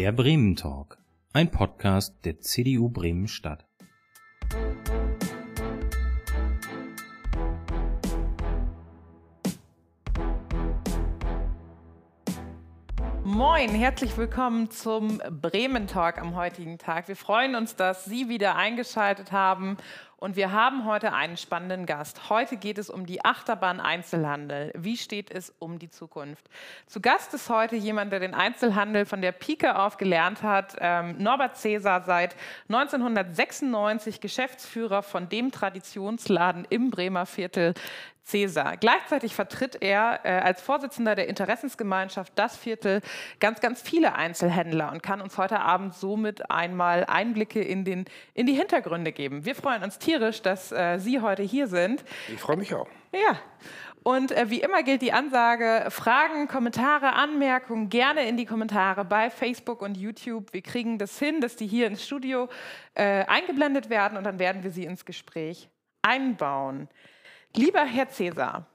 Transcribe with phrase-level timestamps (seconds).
[0.00, 0.96] Der Bremen Talk,
[1.34, 3.66] ein Podcast der CDU Bremen Stadt.
[13.24, 17.06] Moin, herzlich willkommen zum Bremen Talk am heutigen Tag.
[17.06, 19.76] Wir freuen uns, dass Sie wieder eingeschaltet haben
[20.20, 22.28] und wir haben heute einen spannenden Gast.
[22.28, 24.70] Heute geht es um die Achterbahn Einzelhandel.
[24.76, 26.44] Wie steht es um die Zukunft?
[26.86, 30.76] Zu Gast ist heute jemand, der den Einzelhandel von der Pike auf gelernt hat.
[30.78, 32.36] Ähm, Norbert Cäsar, seit
[32.68, 37.72] 1996 Geschäftsführer von dem Traditionsladen im Bremer Viertel
[38.30, 38.76] Cäsar.
[38.76, 43.00] Gleichzeitig vertritt er äh, als Vorsitzender der Interessensgemeinschaft das Viertel
[43.40, 48.46] ganz, ganz viele Einzelhändler und kann uns heute Abend somit einmal Einblicke in, den, in
[48.46, 49.44] die Hintergründe geben.
[49.44, 52.04] Wir freuen uns tierisch, dass äh, Sie heute hier sind.
[52.32, 52.88] Ich freue mich auch.
[53.12, 53.38] Ja.
[54.02, 59.28] Und äh, wie immer gilt die Ansage, Fragen, Kommentare, Anmerkungen gerne in die Kommentare bei
[59.28, 60.52] Facebook und YouTube.
[60.52, 62.48] Wir kriegen das hin, dass die hier ins Studio
[62.94, 65.68] äh, eingeblendet werden und dann werden wir sie ins Gespräch
[66.02, 66.88] einbauen.
[67.54, 68.66] Lieber Herr Cäsar,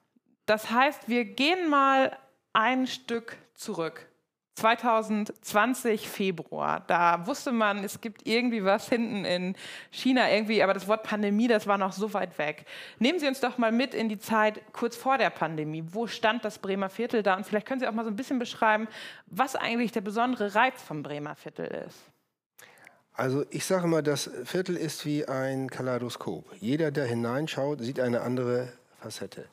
[0.46, 2.18] das heißt, wir gehen mal
[2.54, 4.08] ein Stück zurück.
[4.56, 9.56] 2020 Februar, da wusste man, es gibt irgendwie was hinten in
[9.92, 12.66] China irgendwie, aber das Wort Pandemie, das war noch so weit weg.
[12.98, 15.84] Nehmen Sie uns doch mal mit in die Zeit kurz vor der Pandemie.
[15.88, 17.36] Wo stand das Bremer Viertel da?
[17.36, 18.88] Und vielleicht können Sie auch mal so ein bisschen beschreiben,
[19.26, 22.15] was eigentlich der besondere Reiz vom Bremer Viertel ist.
[23.18, 26.46] Also ich sage mal, das Viertel ist wie ein Kaleidoskop.
[26.60, 28.68] Jeder, der hineinschaut, sieht eine andere
[29.00, 29.46] Facette.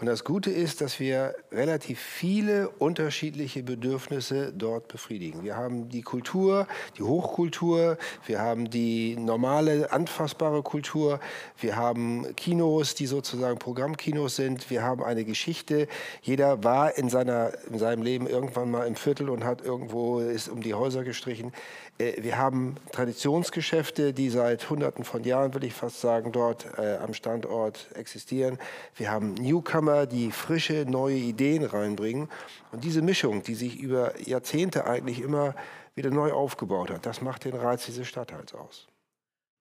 [0.00, 5.44] Und das Gute ist, dass wir relativ viele unterschiedliche Bedürfnisse dort befriedigen.
[5.44, 6.66] Wir haben die Kultur,
[6.98, 11.20] die Hochkultur, wir haben die normale, anfassbare Kultur,
[11.60, 15.86] wir haben Kinos, die sozusagen Programmkinos sind, wir haben eine Geschichte.
[16.22, 20.48] Jeder war in, seiner, in seinem Leben irgendwann mal im Viertel und hat irgendwo ist
[20.48, 21.52] um die Häuser gestrichen.
[21.98, 26.96] Äh, wir haben Traditionsgeschäfte, die seit Hunderten von Jahren, will ich fast sagen, dort äh,
[26.96, 28.58] am Standort existieren.
[28.96, 32.28] Wir haben Newcomer, die frische, neue Ideen reinbringen.
[32.72, 35.54] Und diese Mischung, die sich über Jahrzehnte eigentlich immer
[35.94, 38.88] wieder neu aufgebaut hat, das macht den Reiz dieses Stadtteils aus.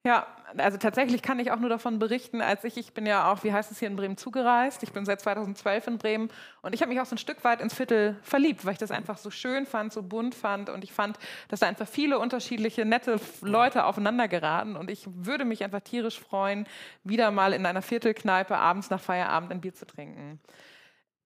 [0.05, 0.27] Ja,
[0.57, 3.53] also tatsächlich kann ich auch nur davon berichten, als ich, ich bin ja auch, wie
[3.53, 4.83] heißt es hier in Bremen, zugereist.
[4.83, 6.29] Ich bin seit 2012 in Bremen
[6.61, 8.91] und ich habe mich auch so ein Stück weit ins Viertel verliebt, weil ich das
[8.91, 12.83] einfach so schön fand, so bunt fand und ich fand, dass da einfach viele unterschiedliche,
[12.83, 16.67] nette Leute aufeinander geraten und ich würde mich einfach tierisch freuen,
[17.05, 20.41] wieder mal in einer Viertelkneipe abends nach Feierabend ein Bier zu trinken.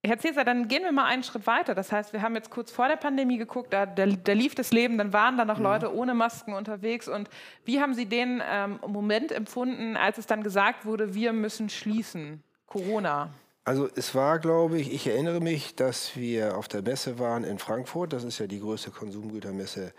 [0.08, 1.76] Herr Cäsar, dann gehen wir mal einen Schritt weiter.
[1.76, 4.72] Das heißt, wir haben jetzt kurz vor der Pandemie geguckt, da, da, da lief das
[4.72, 5.64] Leben, dann waren da noch mhm.
[5.64, 7.08] Leute ohne Masken unterwegs.
[7.08, 7.30] Und
[7.66, 12.44] wie haben Sie den ähm, Moment empfunden, als es dann gesagt wurde, wir müssen schließen,
[12.66, 13.30] Corona?
[13.64, 17.60] Also es war, glaube ich, ich erinnere mich, dass wir auf der Messe waren in
[17.60, 18.14] Frankfurt.
[18.14, 19.92] Das ist ja die größte Konsumgütermesse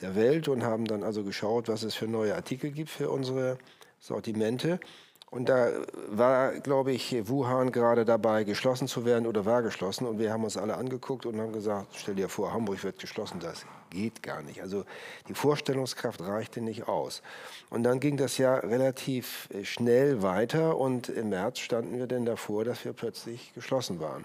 [0.00, 3.58] der Welt und haben dann also geschaut, was es für neue Artikel gibt für unsere
[3.98, 4.78] Sortimente.
[5.30, 5.70] Und da
[6.08, 10.06] war, glaube ich, Wuhan gerade dabei, geschlossen zu werden oder war geschlossen.
[10.06, 13.38] Und wir haben uns alle angeguckt und haben gesagt, stell dir vor, Hamburg wird geschlossen.
[13.38, 14.60] Das geht gar nicht.
[14.60, 14.84] Also
[15.28, 17.22] die Vorstellungskraft reichte nicht aus.
[17.70, 20.76] Und dann ging das ja relativ äh, schnell weiter.
[20.76, 24.24] Und im März standen wir denn davor, dass wir plötzlich geschlossen waren.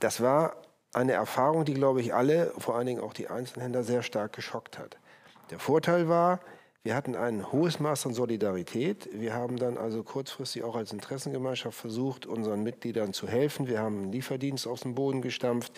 [0.00, 0.56] Das war
[0.92, 4.76] eine Erfahrung, die, glaube ich, alle, vor allen Dingen auch die Einzelhändler, sehr stark geschockt
[4.76, 4.98] hat.
[5.50, 6.40] Der Vorteil war,
[6.86, 9.08] wir hatten ein hohes Maß an Solidarität.
[9.12, 13.66] Wir haben dann also kurzfristig auch als Interessengemeinschaft versucht, unseren Mitgliedern zu helfen.
[13.66, 15.72] Wir haben einen Lieferdienst aus dem Boden gestampft.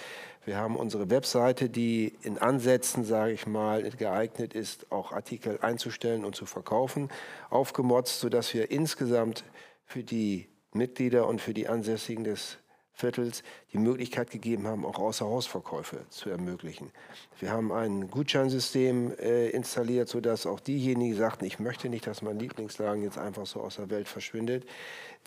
[0.45, 6.27] Wir haben unsere Webseite, die in Ansätzen, sage ich mal, geeignet ist, auch Artikel einzustellen
[6.27, 7.09] und zu verkaufen,
[7.49, 9.45] aufgemotzt, sodass wir insgesamt
[9.87, 12.59] für die Mitglieder und für die Ansässigen des
[12.99, 16.91] Viertels die Möglichkeit gegeben haben, auch Außerhausverkäufe zu ermöglichen.
[17.39, 22.41] Wir haben ein Gutscheinsystem äh, installiert, sodass auch diejenigen sagten, ich möchte nicht, dass mein
[22.41, 24.67] Lieblingsladen jetzt einfach so aus der Welt verschwindet.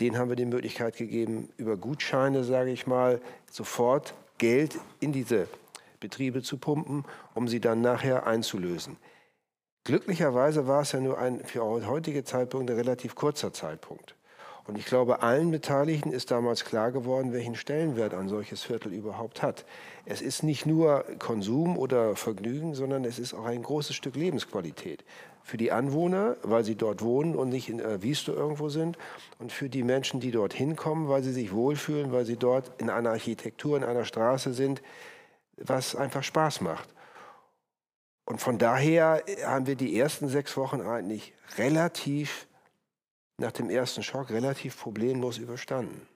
[0.01, 5.47] Denen haben wir die Möglichkeit gegeben, über Gutscheine, sage ich mal, sofort Geld in diese
[6.01, 7.05] Betriebe zu pumpen,
[7.35, 8.97] um sie dann nachher einzulösen.
[9.85, 14.15] Glücklicherweise war es ja nur ein für heutige Zeitpunkt relativ kurzer Zeitpunkt.
[14.67, 19.41] Und ich glaube, allen Beteiligten ist damals klar geworden, welchen Stellenwert ein solches Viertel überhaupt
[19.41, 19.65] hat.
[20.05, 25.03] Es ist nicht nur Konsum oder Vergnügen, sondern es ist auch ein großes Stück Lebensqualität.
[25.43, 28.97] Für die Anwohner, weil sie dort wohnen und nicht in äh, Wüste irgendwo sind.
[29.39, 32.91] Und für die Menschen, die dort hinkommen, weil sie sich wohlfühlen, weil sie dort in
[32.91, 34.83] einer Architektur, in einer Straße sind,
[35.57, 36.89] was einfach Spaß macht.
[38.25, 42.47] Und von daher haben wir die ersten sechs Wochen eigentlich relativ
[43.41, 46.07] nach dem ersten Schock relativ problemlos überstanden.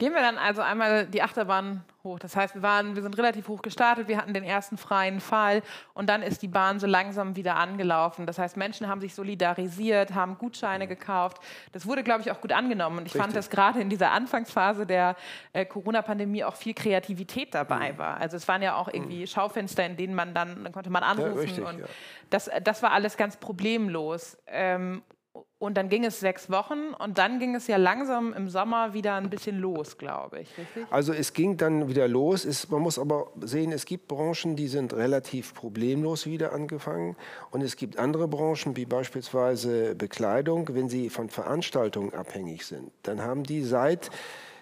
[0.00, 2.18] Gehen wir dann also einmal die Achterbahn hoch.
[2.18, 5.60] Das heißt, wir, waren, wir sind relativ hoch gestartet, wir hatten den ersten freien Fall
[5.92, 8.24] und dann ist die Bahn so langsam wieder angelaufen.
[8.24, 11.36] Das heißt, Menschen haben sich solidarisiert, haben Gutscheine gekauft.
[11.72, 12.96] Das wurde, glaube ich, auch gut angenommen.
[12.96, 13.20] Und ich Richtig.
[13.20, 15.16] fand, dass gerade in dieser Anfangsphase der
[15.52, 17.98] äh, Corona-Pandemie auch viel Kreativität dabei mhm.
[17.98, 18.16] war.
[18.16, 19.26] Also es waren ja auch irgendwie mhm.
[19.26, 21.34] Schaufenster, in denen man dann, dann konnte man anrufen.
[21.34, 21.86] Ja, richtig, und ja.
[22.30, 24.38] das, das war alles ganz problemlos.
[24.46, 25.02] Ähm,
[25.60, 29.16] und dann ging es sechs Wochen und dann ging es ja langsam im Sommer wieder
[29.16, 30.48] ein bisschen los, glaube ich.
[30.56, 30.86] Richtig?
[30.90, 32.46] Also es ging dann wieder los.
[32.46, 37.14] Es, man muss aber sehen, es gibt Branchen, die sind relativ problemlos wieder angefangen.
[37.50, 42.90] Und es gibt andere Branchen, wie beispielsweise Bekleidung, wenn sie von Veranstaltungen abhängig sind.
[43.02, 44.10] Dann haben die seit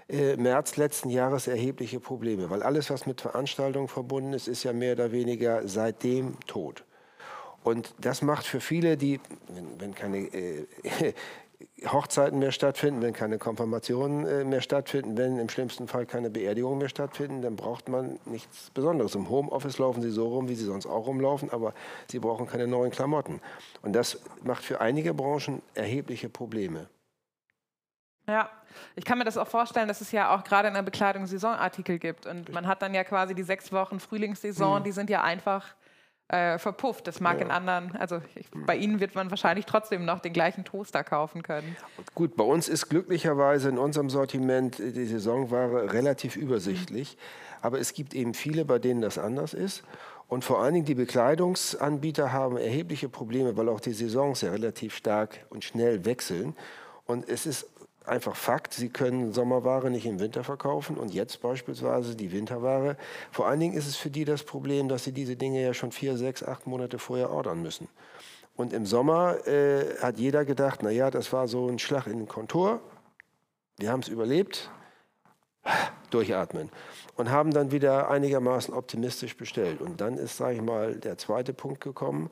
[0.09, 4.73] äh, März letzten Jahres erhebliche Probleme, weil alles, was mit Veranstaltungen verbunden ist, ist ja
[4.73, 6.83] mehr oder weniger seitdem tot.
[7.69, 10.67] Und das macht für viele, die, wenn, wenn keine äh,
[11.87, 16.79] Hochzeiten mehr stattfinden, wenn keine Konfirmationen äh, mehr stattfinden, wenn im schlimmsten Fall keine Beerdigungen
[16.79, 19.15] mehr stattfinden, dann braucht man nichts Besonderes.
[19.15, 21.75] Im Homeoffice laufen sie so rum, wie sie sonst auch rumlaufen, aber
[22.11, 23.41] sie brauchen keine neuen Klamotten.
[23.83, 26.89] Und das macht für einige Branchen erhebliche Probleme.
[28.27, 28.51] Ja,
[28.95, 31.99] ich kann mir das auch vorstellen, dass es ja auch gerade in der Bekleidung Saisonartikel
[31.99, 32.27] gibt.
[32.27, 34.85] Und man hat dann ja quasi die sechs Wochen Frühlingssaison, mhm.
[34.85, 35.75] die sind ja einfach
[36.29, 37.07] äh, verpufft.
[37.07, 37.47] Das mag ja.
[37.47, 41.43] in anderen, also ich, bei Ihnen wird man wahrscheinlich trotzdem noch den gleichen Toaster kaufen
[41.43, 41.77] können.
[42.15, 47.17] Gut, bei uns ist glücklicherweise in unserem Sortiment die Saisonware relativ übersichtlich.
[47.17, 47.49] Mhm.
[47.63, 49.83] Aber es gibt eben viele, bei denen das anders ist.
[50.29, 54.95] Und vor allen Dingen die Bekleidungsanbieter haben erhebliche Probleme, weil auch die Saisons ja relativ
[54.95, 56.55] stark und schnell wechseln.
[57.07, 57.67] Und es ist
[58.09, 62.97] einfach Fakt, Sie können Sommerware nicht im Winter verkaufen und jetzt beispielsweise die Winterware.
[63.31, 65.93] Vor allen Dingen ist es für die das Problem, dass sie diese Dinge ja schon
[65.93, 67.89] vier, sechs, acht Monate vorher ordern müssen.
[68.57, 72.29] Und im Sommer äh, hat jeder gedacht, naja, das war so ein Schlag in den
[72.29, 72.81] Kontur.
[73.77, 74.71] Wir haben es überlebt.
[76.11, 76.71] Durchatmen.
[77.17, 79.81] Und haben dann wieder einigermaßen optimistisch bestellt.
[79.81, 82.31] Und dann ist, sage ich mal, der zweite Punkt gekommen.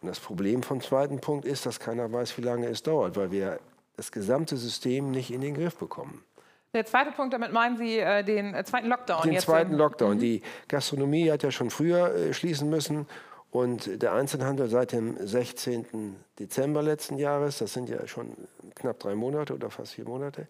[0.00, 3.30] Und das Problem vom zweiten Punkt ist, dass keiner weiß, wie lange es dauert, weil
[3.30, 3.60] wir
[4.00, 6.24] das gesamte System nicht in den Griff bekommen.
[6.72, 9.22] Der zweite Punkt, damit meinen Sie äh, den äh, zweiten Lockdown?
[9.22, 10.16] Den zweiten Lockdown.
[10.16, 10.20] Mhm.
[10.20, 13.06] Die Gastronomie hat ja schon früher äh, schließen müssen
[13.50, 16.16] und der Einzelhandel seit dem 16.
[16.38, 18.36] Dezember letzten Jahres, das sind ja schon
[18.74, 20.46] knapp drei Monate oder fast vier Monate.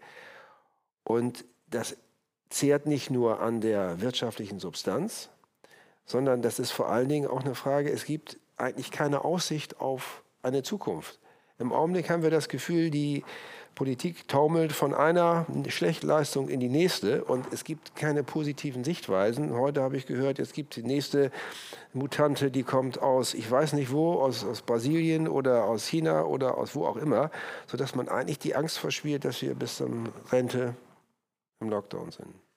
[1.03, 1.97] Und das
[2.51, 5.29] zehrt nicht nur an der wirtschaftlichen Substanz,
[6.05, 10.23] sondern das ist vor allen Dingen auch eine Frage, es gibt eigentlich keine Aussicht auf
[10.43, 11.19] eine Zukunft.
[11.61, 13.23] Im Augenblick haben wir das Gefühl, die
[13.75, 19.55] Politik taumelt von einer Schlechtleistung in die nächste und es gibt keine positiven Sichtweisen.
[19.55, 21.31] Heute habe ich gehört, es gibt die nächste
[21.93, 26.57] Mutante, die kommt aus, ich weiß nicht wo, aus, aus Brasilien oder aus China oder
[26.57, 27.31] aus wo auch immer,
[27.67, 30.75] sodass man eigentlich die Angst verspielt, dass wir bis zum Rente
[31.61, 32.50] im Lockdown sind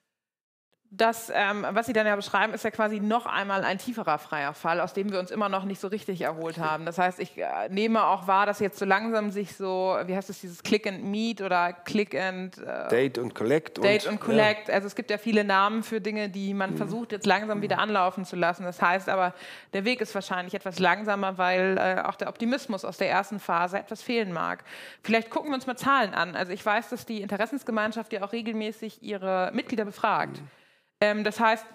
[0.95, 4.53] das, ähm, was Sie dann ja beschreiben, ist ja quasi noch einmal ein tieferer freier
[4.53, 6.85] Fall, aus dem wir uns immer noch nicht so richtig erholt haben.
[6.85, 10.29] Das heißt, ich äh, nehme auch wahr, dass jetzt so langsam sich so, wie heißt
[10.29, 13.83] es, dieses Click and Meet oder Click and äh, Date und Collect.
[13.83, 14.67] Date und, und Collect.
[14.67, 14.75] Ja.
[14.75, 16.77] Also es gibt ja viele Namen für Dinge, die man mhm.
[16.77, 18.63] versucht jetzt langsam wieder anlaufen zu lassen.
[18.63, 19.33] Das heißt aber,
[19.73, 23.79] der Weg ist wahrscheinlich etwas langsamer, weil äh, auch der Optimismus aus der ersten Phase
[23.79, 24.63] etwas fehlen mag.
[25.01, 26.35] Vielleicht gucken wir uns mal Zahlen an.
[26.35, 30.39] Also ich weiß, dass die Interessensgemeinschaft ja auch regelmäßig ihre Mitglieder befragt.
[30.39, 30.62] Mhm.
[31.03, 31.65] Ähm, das heißt,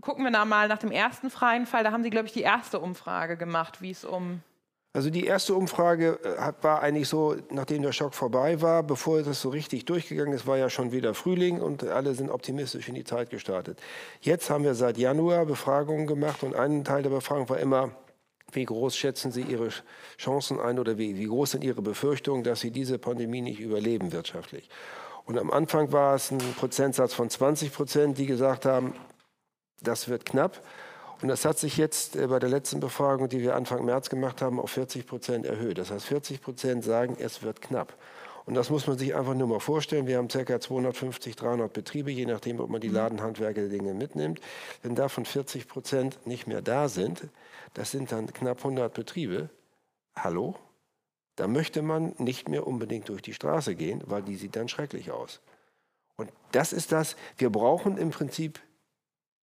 [0.00, 1.84] gucken wir da mal nach dem ersten freien Fall.
[1.84, 4.42] Da haben Sie, glaube ich, die erste Umfrage gemacht, wie es um
[4.92, 9.40] also die erste Umfrage äh, war eigentlich so, nachdem der Schock vorbei war, bevor das
[9.40, 13.04] so richtig durchgegangen ist, war ja schon wieder Frühling und alle sind optimistisch in die
[13.04, 13.78] Zeit gestartet.
[14.20, 17.92] Jetzt haben wir seit Januar Befragungen gemacht und ein Teil der Befragung war immer,
[18.50, 19.68] wie groß schätzen Sie Ihre
[20.18, 24.10] Chancen ein oder wie, wie groß sind Ihre Befürchtungen, dass Sie diese Pandemie nicht überleben
[24.10, 24.68] wirtschaftlich.
[25.30, 28.94] Und am Anfang war es ein Prozentsatz von 20 Prozent, die gesagt haben,
[29.80, 30.60] das wird knapp.
[31.22, 34.42] Und das hat sich jetzt äh, bei der letzten Befragung, die wir Anfang März gemacht
[34.42, 35.78] haben, auf 40 Prozent erhöht.
[35.78, 37.96] Das heißt, 40 Prozent sagen, es wird knapp.
[38.44, 40.08] Und das muss man sich einfach nur mal vorstellen.
[40.08, 40.58] Wir haben ca.
[40.58, 42.96] 250, 300 Betriebe, je nachdem, ob man die mhm.
[42.96, 44.40] Ladenhandwerker Dinge mitnimmt.
[44.82, 47.28] Wenn davon 40 Prozent nicht mehr da sind,
[47.74, 49.48] das sind dann knapp 100 Betriebe.
[50.16, 50.56] Hallo?
[51.36, 55.10] Da möchte man nicht mehr unbedingt durch die Straße gehen, weil die sieht dann schrecklich
[55.10, 55.40] aus.
[56.16, 58.60] Und das ist das, wir brauchen im Prinzip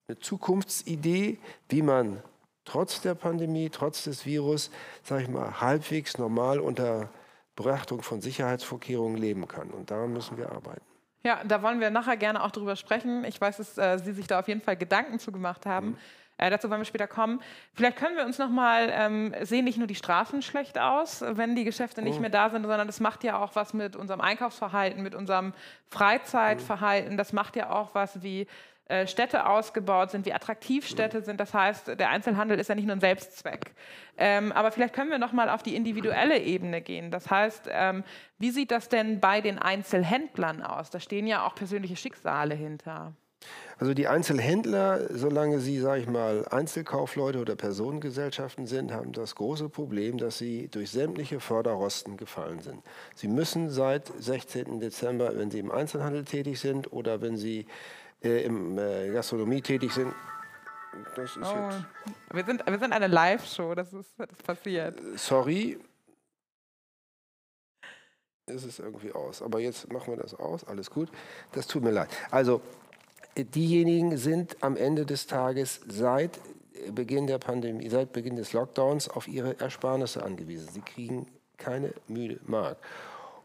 [0.07, 2.21] eine Zukunftsidee, wie man
[2.65, 4.69] trotz der Pandemie, trotz des Virus,
[5.03, 7.09] sage ich mal, halbwegs normal unter
[7.55, 9.71] Beachtung von Sicherheitsvorkehrungen leben kann.
[9.71, 10.85] Und daran müssen wir arbeiten.
[11.23, 13.25] Ja, da wollen wir nachher gerne auch drüber sprechen.
[13.25, 15.87] Ich weiß, dass äh, Sie sich da auf jeden Fall Gedanken zu gemacht haben.
[15.87, 15.97] Mhm.
[16.39, 17.41] Äh, dazu wollen wir später kommen.
[17.73, 21.55] Vielleicht können wir uns noch mal ähm, sehen nicht nur die Straßen schlecht aus, wenn
[21.55, 22.21] die Geschäfte nicht mhm.
[22.21, 25.53] mehr da sind, sondern das macht ja auch was mit unserem Einkaufsverhalten, mit unserem
[25.87, 27.17] Freizeitverhalten.
[27.17, 28.47] Das macht ja auch was, wie
[28.85, 31.41] äh, Städte ausgebaut sind, wie attraktiv Städte sind.
[31.41, 33.73] Das heißt, der Einzelhandel ist ja nicht nur ein Selbstzweck.
[34.17, 37.11] Ähm, aber vielleicht können wir noch mal auf die individuelle Ebene gehen.
[37.11, 38.05] Das heißt, ähm,
[38.37, 40.89] wie sieht das denn bei den Einzelhändlern aus?
[40.89, 43.13] Da stehen ja auch persönliche Schicksale hinter.
[43.77, 49.69] Also die Einzelhändler, solange sie, sage ich mal, Einzelkaufleute oder Personengesellschaften sind, haben das große
[49.69, 52.83] Problem, dass sie durch sämtliche Förderrosten gefallen sind.
[53.15, 54.81] Sie müssen seit 16.
[54.81, 57.67] Dezember, wenn sie im Einzelhandel tätig sind oder wenn sie
[58.21, 60.13] äh, in äh, Gastronomie tätig sind,
[61.15, 61.69] das ist oh.
[61.69, 61.85] jetzt.
[62.33, 64.99] Wir sind, wir sind eine Live-Show, das ist, das ist passiert.
[65.15, 65.79] Sorry.
[68.45, 69.41] Es ist irgendwie aus.
[69.41, 70.63] Aber jetzt machen wir das aus.
[70.63, 71.09] Alles gut.
[71.51, 72.09] Das tut mir leid.
[72.31, 72.61] Also,
[73.45, 76.39] diejenigen sind am Ende des Tages seit
[76.93, 80.69] Beginn der Pandemie, seit Beginn des Lockdowns auf ihre Ersparnisse angewiesen.
[80.71, 81.27] Sie kriegen
[81.57, 82.77] keine müde Mark.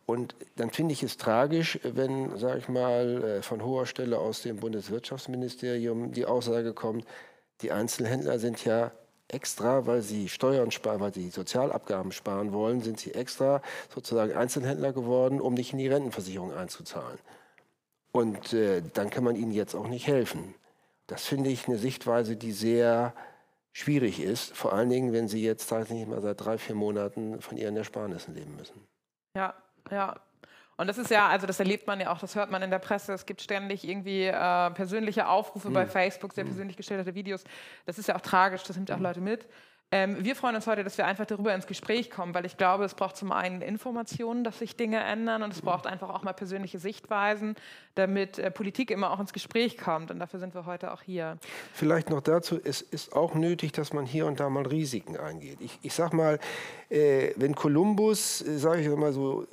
[0.07, 4.43] Und dann finde ich es tragisch, wenn, sage ich mal, äh, von hoher Stelle aus
[4.43, 7.07] dem Bundeswirtschaftsministerium die Aussage kommt,
[7.63, 8.93] die Einzelhändler sind ja
[9.29, 14.93] extra, weil sie Steuern sparen, weil sie Sozialabgaben sparen wollen, sind sie extra sozusagen Einzelhändler
[14.93, 17.19] geworden, um nicht in die Rentenversicherung einzuzahlen.
[18.15, 20.55] Und äh, dann kann man ihnen jetzt auch nicht helfen.
[21.09, 23.13] Das finde ich eine Sichtweise, die sehr
[23.73, 27.59] schwierig ist, vor allen Dingen, wenn sie jetzt tatsächlich mal seit drei, vier Monaten von
[27.59, 28.87] ihren Ersparnissen leben müssen.
[29.37, 29.53] Ja,
[29.91, 30.15] ja.
[30.77, 32.79] Und das ist ja, also das erlebt man ja auch, das hört man in der
[32.79, 33.13] Presse.
[33.13, 35.75] Es gibt ständig irgendwie äh, persönliche Aufrufe mhm.
[35.75, 36.51] bei Facebook, sehr mhm.
[36.51, 37.43] persönlich gestellte Videos.
[37.85, 39.49] Das ist ja auch tragisch, das nimmt auch Leute mit.
[39.95, 42.83] Ähm, wir freuen uns heute, dass wir einfach darüber ins Gespräch kommen, weil ich glaube,
[42.83, 46.33] es braucht zum einen Informationen, dass sich Dinge ändern und es braucht einfach auch mal
[46.33, 47.55] persönliche Sichtweisen,
[47.95, 50.11] damit äh, Politik immer auch ins Gespräch kommt.
[50.11, 51.39] Und dafür sind wir heute auch hier.
[51.73, 55.61] Vielleicht noch dazu, es ist auch nötig, dass man hier und da mal Risiken eingeht.
[55.61, 56.41] Ich, ich sag mal,
[56.91, 59.47] äh, wenn Kolumbus, äh, sage ich mal so,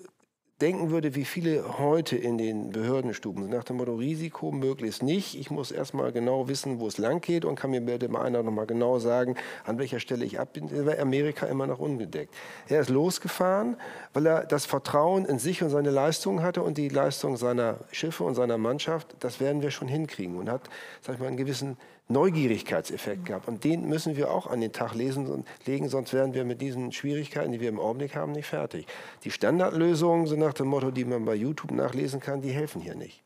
[0.61, 5.35] denken würde, wie viele heute in den Behördenstuben sind, nach dem Motto Risiko möglichst nicht.
[5.35, 8.43] Ich muss erstmal genau wissen, wo es lang geht und kann mir bitte mal einer
[8.43, 12.33] noch mal genau sagen, an welcher Stelle ich ab bin, Amerika immer noch ungedeckt.
[12.67, 13.77] Er ist losgefahren,
[14.13, 18.23] weil er das Vertrauen in sich und seine Leistungen hatte und die Leistung seiner Schiffe
[18.23, 20.69] und seiner Mannschaft, das werden wir schon hinkriegen und hat,
[21.01, 21.77] sag ich mal, einen gewissen
[22.11, 23.47] Neugierigkeitseffekt gehabt.
[23.47, 26.91] Und den müssen wir auch an den Tag lesen, legen, sonst werden wir mit diesen
[26.91, 28.85] Schwierigkeiten, die wir im Augenblick haben, nicht fertig.
[29.23, 32.95] Die Standardlösungen, so nach dem Motto, die man bei YouTube nachlesen kann, die helfen hier
[32.95, 33.23] nicht.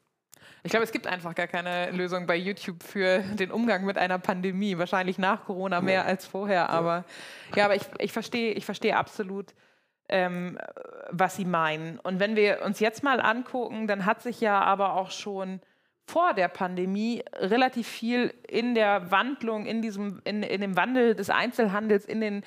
[0.65, 4.17] Ich glaube, es gibt einfach gar keine Lösung bei YouTube für den Umgang mit einer
[4.17, 4.79] Pandemie.
[4.79, 6.05] Wahrscheinlich nach Corona mehr ja.
[6.05, 6.71] als vorher.
[6.71, 7.05] Aber
[7.51, 9.53] ja, ja aber ich, ich verstehe ich versteh absolut,
[10.09, 10.57] ähm,
[11.11, 11.99] was Sie meinen.
[11.99, 15.61] Und wenn wir uns jetzt mal angucken, dann hat sich ja aber auch schon
[16.07, 21.29] vor der Pandemie relativ viel in der Wandlung, in, diesem, in, in dem Wandel des
[21.29, 22.43] Einzelhandels in den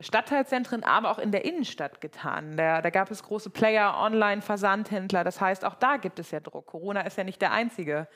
[0.00, 2.56] Stadtteilzentren, aber auch in der Innenstadt getan.
[2.56, 5.24] Da, da gab es große Player, Online-Versandhändler.
[5.24, 6.66] Das heißt, auch da gibt es ja Druck.
[6.66, 8.08] Corona ist ja nicht der einzige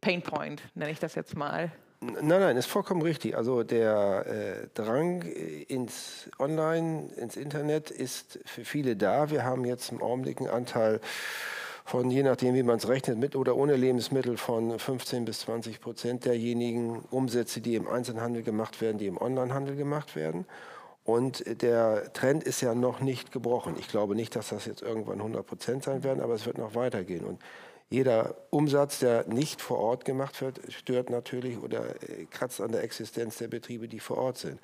[0.00, 1.70] Painpoint, nenne ich das jetzt mal.
[2.00, 3.36] Nein, nein, ist vollkommen richtig.
[3.36, 9.30] Also der äh, Drang ins Online, ins Internet ist für viele da.
[9.30, 11.00] Wir haben jetzt im Augenblick einen Anteil
[11.88, 15.80] von, je nachdem wie man es rechnet, mit oder ohne Lebensmittel von 15 bis 20
[15.80, 20.44] Prozent derjenigen Umsätze, die im Einzelhandel gemacht werden, die im Onlinehandel gemacht werden.
[21.04, 23.74] Und der Trend ist ja noch nicht gebrochen.
[23.78, 26.74] Ich glaube nicht, dass das jetzt irgendwann 100 Prozent sein werden, aber es wird noch
[26.74, 27.24] weitergehen.
[27.24, 27.40] Und
[27.88, 32.82] jeder Umsatz, der nicht vor Ort gemacht wird, stört natürlich oder äh, kratzt an der
[32.82, 34.60] Existenz der Betriebe, die vor Ort sind.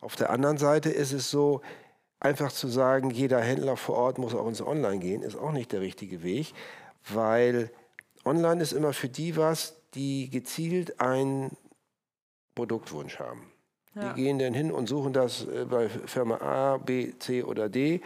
[0.00, 1.60] Auf der anderen Seite ist es so,
[2.22, 5.72] Einfach zu sagen, jeder Händler vor Ort muss auch ins Online gehen, ist auch nicht
[5.72, 6.54] der richtige Weg,
[7.08, 7.72] weil
[8.24, 11.56] Online ist immer für die was, die gezielt einen
[12.54, 13.51] Produktwunsch haben.
[13.94, 14.14] Ja.
[14.14, 18.00] Die gehen dann hin und suchen das äh, bei Firma A, B, C oder D.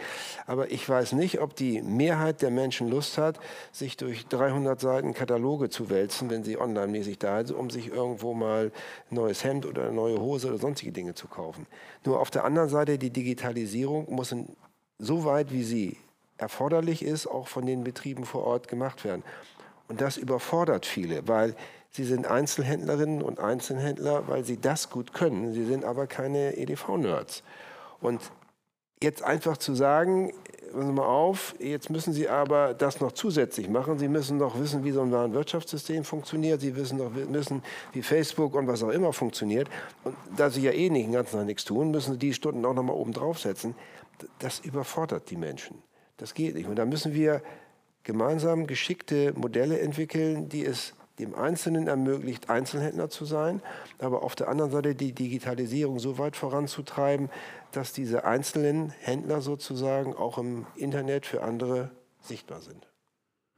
[0.45, 3.39] Aber ich weiß nicht, ob die Mehrheit der Menschen Lust hat,
[3.71, 8.33] sich durch 300 Seiten Kataloge zu wälzen, wenn sie online-mäßig da sind, um sich irgendwo
[8.33, 8.71] mal
[9.09, 11.67] ein neues Hemd oder eine neue Hose oder sonstige Dinge zu kaufen.
[12.03, 14.35] Nur auf der anderen Seite, die Digitalisierung muss
[14.99, 15.97] so weit, wie sie
[16.37, 19.23] erforderlich ist, auch von den Betrieben vor Ort gemacht werden.
[19.87, 21.55] Und das überfordert viele, weil
[21.97, 25.53] Sie sind Einzelhändlerinnen und Einzelhändler, weil sie das gut können.
[25.53, 27.41] Sie sind aber keine EDV-Nerds.
[28.01, 28.21] Und
[29.01, 30.31] jetzt einfach zu sagen,
[30.77, 33.97] passen Sie mal auf, jetzt müssen Sie aber das noch zusätzlich machen.
[33.97, 36.61] Sie müssen noch wissen, wie so ein Warenwirtschaftssystem funktioniert.
[36.61, 37.63] Sie wissen noch wissen,
[37.93, 39.67] wie Facebook und was auch immer funktioniert.
[40.03, 42.63] Und da Sie ja eh nicht den ganzen Tag nichts tun, müssen Sie die Stunden
[42.63, 43.73] auch noch mal oben draufsetzen.
[44.37, 45.81] Das überfordert die Menschen.
[46.17, 46.67] Das geht nicht.
[46.67, 47.41] Und da müssen wir
[48.03, 53.61] gemeinsam geschickte Modelle entwickeln, die es dem Einzelnen ermöglicht, Einzelhändler zu sein,
[53.99, 57.29] aber auf der anderen Seite die Digitalisierung so weit voranzutreiben,
[57.71, 62.87] dass diese einzelnen Händler sozusagen auch im Internet für andere sichtbar sind.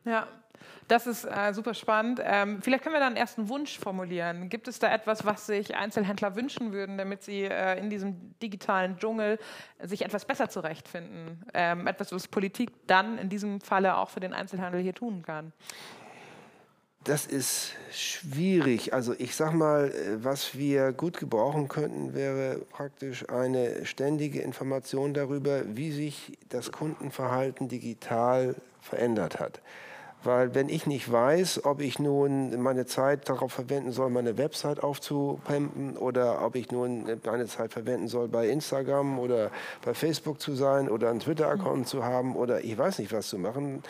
[0.06, 0.28] Ja,
[0.88, 2.20] das ist äh, super spannend.
[2.24, 4.50] Ähm, vielleicht können wir da einen ersten Wunsch formulieren.
[4.50, 8.98] Gibt es da etwas, was sich Einzelhändler wünschen würden, damit sie äh, in diesem digitalen
[8.98, 9.38] Dschungel
[9.80, 11.46] sich etwas besser zurechtfinden?
[11.54, 15.54] Ähm, etwas, was Politik dann in diesem Falle auch für den Einzelhandel hier tun kann?
[17.06, 18.94] Das ist schwierig.
[18.94, 25.14] Also ich sag mal, äh, was wir gut gebrauchen könnten, wäre praktisch eine ständige Information
[25.14, 29.62] darüber, wie sich das Kundenverhalten digital verändert hat.
[30.22, 34.84] Weil wenn ich nicht weiß, ob ich nun meine Zeit darauf verwenden soll, meine Website
[34.84, 39.50] aufzupimpen oder ob ich nun meine Zeit verwenden soll, bei Instagram oder
[39.86, 43.38] bei Facebook zu sein oder einen Twitter-Account zu haben oder ich weiß nicht, was zu
[43.38, 43.82] machen,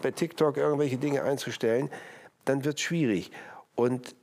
[0.00, 1.90] bei TikTok irgendwelche Dinge einzustellen,
[2.46, 3.30] dann wird es schwierig.
[3.74, 4.16] Und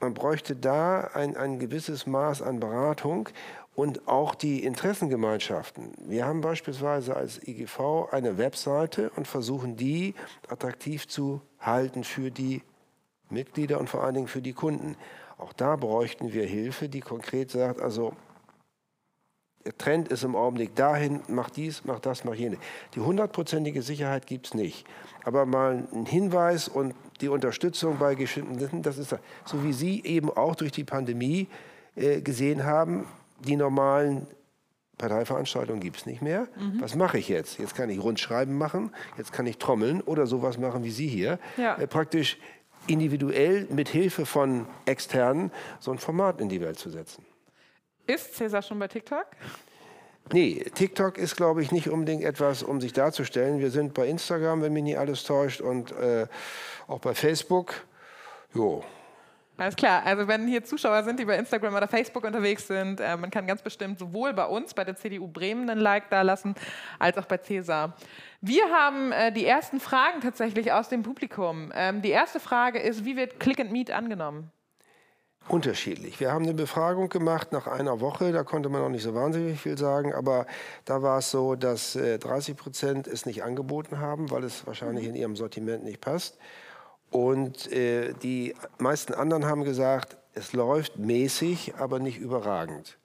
[0.00, 3.28] man bräuchte da ein, ein gewisses Maß an Beratung
[3.74, 5.92] und auch die Interessengemeinschaften.
[6.06, 10.14] Wir haben beispielsweise als IGV eine Webseite und versuchen die
[10.48, 12.62] attraktiv zu halten für die
[13.28, 14.96] Mitglieder und vor allen Dingen für die Kunden.
[15.38, 18.14] Auch da bräuchten wir Hilfe, die konkret sagt, also
[19.64, 22.56] der Trend ist im Augenblick dahin, mach dies, mach das, mach jene.
[22.94, 24.86] Die hundertprozentige Sicherheit gibt es nicht.
[25.24, 30.30] Aber mal ein Hinweis und die Unterstützung bei bestimmten, das ist so wie Sie eben
[30.30, 31.48] auch durch die Pandemie
[31.96, 33.06] äh, gesehen haben,
[33.40, 34.26] die normalen
[34.98, 36.46] Parteiveranstaltungen gibt es nicht mehr.
[36.58, 36.80] Mhm.
[36.80, 37.58] Was mache ich jetzt?
[37.58, 41.38] Jetzt kann ich Rundschreiben machen, jetzt kann ich trommeln oder sowas machen wie Sie hier.
[41.56, 41.76] Ja.
[41.76, 42.38] Äh, praktisch
[42.86, 45.50] individuell mit Hilfe von Externen
[45.80, 47.24] so ein Format in die Welt zu setzen.
[48.06, 49.26] Ist Cäsar schon bei TikTok?
[50.32, 53.58] Nee, TikTok ist, glaube ich, nicht unbedingt etwas, um sich darzustellen.
[53.58, 56.26] Wir sind bei Instagram, wenn mich nicht alles täuscht, und äh,
[56.86, 57.74] auch bei Facebook.
[58.54, 58.84] Jo,
[59.60, 60.02] alles klar.
[60.06, 63.46] Also wenn hier Zuschauer sind, die bei Instagram oder Facebook unterwegs sind, äh, man kann
[63.46, 66.54] ganz bestimmt sowohl bei uns, bei der CDU Bremen, einen Like da lassen,
[66.98, 67.94] als auch bei Cäsar.
[68.40, 71.70] Wir haben äh, die ersten Fragen tatsächlich aus dem Publikum.
[71.74, 74.50] Ähm, die erste Frage ist, wie wird Click and Meet angenommen?
[75.48, 76.20] Unterschiedlich.
[76.20, 79.60] Wir haben eine Befragung gemacht nach einer Woche, da konnte man noch nicht so wahnsinnig
[79.60, 80.46] viel sagen, aber
[80.84, 85.06] da war es so, dass äh, 30 Prozent es nicht angeboten haben, weil es wahrscheinlich
[85.06, 86.38] in ihrem Sortiment nicht passt.
[87.10, 92.98] Und äh, die meisten anderen haben gesagt, es läuft mäßig, aber nicht überragend.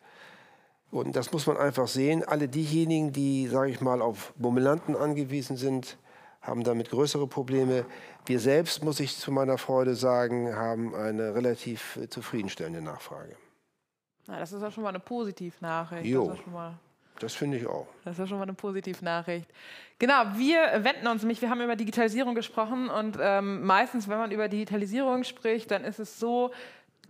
[0.91, 2.23] Und das muss man einfach sehen.
[2.23, 5.97] Alle diejenigen, die, sage ich mal, auf Bummelanten angewiesen sind,
[6.45, 7.85] haben damit größere Probleme.
[8.25, 13.35] Wir selbst, muss ich zu meiner Freude sagen, haben eine relativ äh, zufriedenstellende Nachfrage.
[14.27, 16.05] Na, das ist ja schon mal eine Positivnachricht.
[16.05, 16.35] Jo.
[17.19, 17.87] Das finde ich auch.
[18.03, 19.49] Das ist ja schon mal eine Positivnachricht.
[19.99, 24.31] Genau, wir wenden uns nämlich, wir haben über Digitalisierung gesprochen und ähm, meistens, wenn man
[24.31, 26.51] über Digitalisierung spricht, dann ist es so,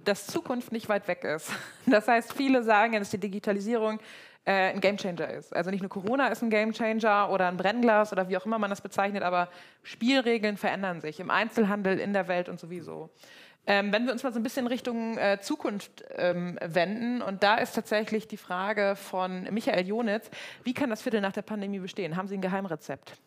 [0.04, 1.52] dass Zukunft nicht weit weg ist.
[1.88, 4.00] Das heißt, viele sagen, dass die Digitalisierung
[4.46, 5.56] äh, ein Gamechanger ist.
[5.56, 8.70] Also nicht nur Corona ist ein Gamechanger oder ein Brennglas oder wie auch immer man
[8.70, 9.50] das bezeichnet, aber
[9.84, 13.10] Spielregeln verändern sich im Einzelhandel, in der Welt und sowieso.
[13.68, 17.56] Ähm, wenn wir uns mal so ein bisschen Richtung äh, Zukunft ähm, wenden, und da
[17.56, 20.30] ist tatsächlich die Frage von Michael Jonitz,
[20.64, 22.16] wie kann das Viertel nach der Pandemie bestehen?
[22.16, 23.18] Haben Sie ein Geheimrezept?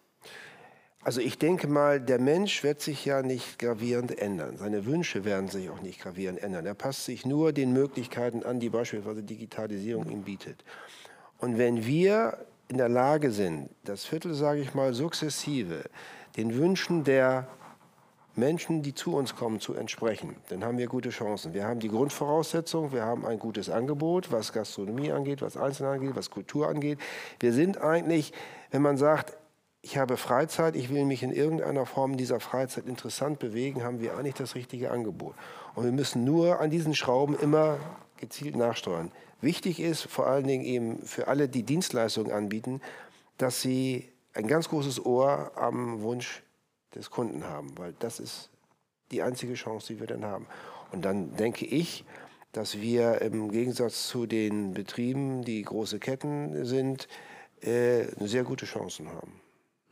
[1.03, 4.57] Also ich denke mal, der Mensch wird sich ja nicht gravierend ändern.
[4.57, 6.67] Seine Wünsche werden sich auch nicht gravierend ändern.
[6.67, 10.65] Er passt sich nur den Möglichkeiten an, die beispielsweise Digitalisierung ihm bietet.
[11.39, 15.85] Und wenn wir in der Lage sind, das Viertel, sage ich mal, sukzessive
[16.37, 17.49] den Wünschen der
[18.35, 21.55] Menschen, die zu uns kommen, zu entsprechen, dann haben wir gute Chancen.
[21.55, 26.13] Wir haben die Grundvoraussetzung, wir haben ein gutes Angebot, was Gastronomie angeht, was Einzelne angeht,
[26.15, 26.99] was Kultur angeht.
[27.41, 28.33] Wir sind eigentlich,
[28.71, 29.37] wenn man sagt,
[29.81, 34.17] ich habe Freizeit, ich will mich in irgendeiner Form dieser Freizeit interessant bewegen, haben wir
[34.17, 35.35] eigentlich das richtige Angebot.
[35.75, 37.79] Und wir müssen nur an diesen Schrauben immer
[38.19, 39.11] gezielt nachsteuern.
[39.41, 42.81] Wichtig ist vor allen Dingen eben für alle, die Dienstleistungen anbieten,
[43.37, 46.43] dass sie ein ganz großes Ohr am Wunsch
[46.95, 48.51] des Kunden haben, weil das ist
[49.11, 50.47] die einzige Chance, die wir dann haben.
[50.93, 52.05] Und dann denke ich,
[52.53, 57.09] dass wir im Gegensatz zu den Betrieben, die große Ketten sind,
[57.61, 59.41] äh, sehr gute Chancen haben.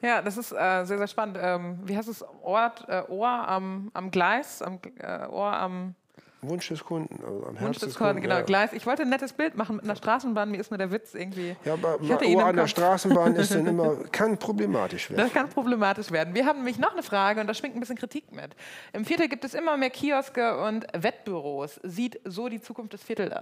[0.03, 1.39] Ja, das ist äh, sehr, sehr spannend.
[1.41, 2.25] Ähm, wie heißt es?
[2.43, 5.95] Ort, äh, Ohr am, am Gleis, am, äh, Ohr am
[6.43, 8.37] Wunsch des Kunden, also am Wunsch des, des Kunden, genau.
[8.37, 8.41] Ja.
[8.43, 8.73] Gleis.
[8.73, 11.57] Ich wollte ein nettes Bild machen mit einer Straßenbahn, mir ist nur der Witz irgendwie.
[11.65, 15.21] Ja, aber Uhr an der Straßenbahn ist dann immer, kann problematisch werden.
[15.21, 16.35] Das kann problematisch werden.
[16.35, 18.55] Wir haben nämlich noch eine Frage und da schwingt ein bisschen Kritik mit.
[18.93, 21.81] Im Viertel gibt es immer mehr Kioske und Wettbüros.
[21.83, 23.35] Sieht so die Zukunft des Viertels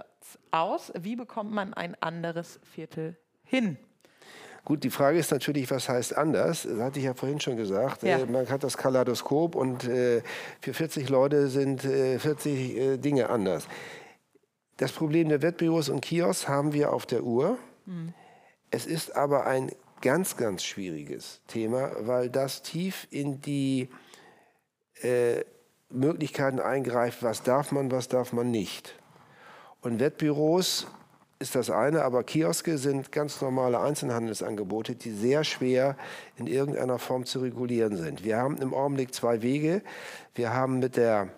[0.51, 0.91] aus?
[0.97, 3.77] Wie bekommt man ein anderes Viertel hin?
[4.65, 6.63] Gut, die Frage ist natürlich, was heißt anders?
[6.63, 8.01] Das hatte ich ja vorhin schon gesagt.
[8.01, 8.17] Ja.
[8.17, 10.23] Äh, man hat das Kaleidoskop und äh,
[10.59, 13.67] für 40 Leute sind äh, 40 äh, Dinge anders.
[14.77, 17.57] Das Problem der Wettbüros und Kiosks haben wir auf der Uhr.
[18.71, 23.87] Es ist aber ein ganz, ganz schwieriges Thema, weil das tief in die
[25.89, 28.99] Möglichkeiten eingreift, was darf man, was darf man nicht.
[29.79, 30.87] Und Wettbüros
[31.39, 35.97] ist das eine, aber Kioske sind ganz normale Einzelhandelsangebote, die sehr schwer
[36.37, 38.23] in irgendeiner Form zu regulieren sind.
[38.23, 39.81] Wir haben im Augenblick zwei Wege.
[40.33, 41.29] Wir haben mit der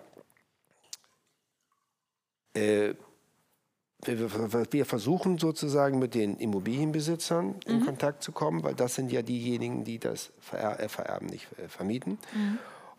[2.54, 2.94] äh,
[4.04, 9.82] wir, versuchen sozusagen mit den Immobilienbesitzern in Kontakt zu kommen, weil das sind ja diejenigen,
[9.82, 12.18] die das äh, vererben, nicht äh, vermieten.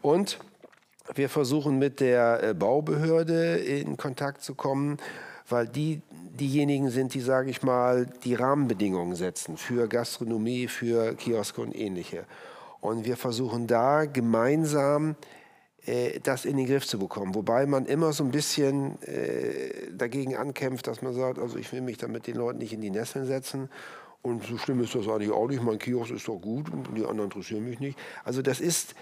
[0.01, 0.39] Und
[1.15, 4.97] wir versuchen mit der Baubehörde in Kontakt zu kommen,
[5.49, 6.01] weil die
[6.39, 12.25] diejenigen sind, die, sage ich mal, die Rahmenbedingungen setzen für Gastronomie, für Kioske und ähnliche.
[12.81, 15.15] Und wir versuchen da gemeinsam
[15.85, 17.35] äh, das in den Griff zu bekommen.
[17.35, 21.81] Wobei man immer so ein bisschen äh, dagegen ankämpft, dass man sagt, also ich will
[21.81, 23.69] mich da mit den Leuten nicht in die Nesseln setzen.
[24.21, 25.63] Und so schlimm ist das eigentlich auch nicht.
[25.63, 27.97] Mein Kiosk ist doch gut und die anderen interessieren mich nicht.
[28.23, 28.95] Also das ist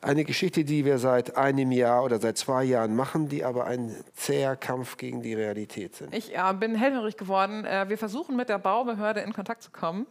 [0.00, 3.96] eine Geschichte, die wir seit einem Jahr oder seit zwei Jahren machen, die aber ein
[4.14, 6.14] zäher Kampf gegen die Realität sind.
[6.14, 7.64] Ich äh, bin hellhörig geworden.
[7.64, 10.06] Äh, wir versuchen mit der Baubehörde in Kontakt zu kommen.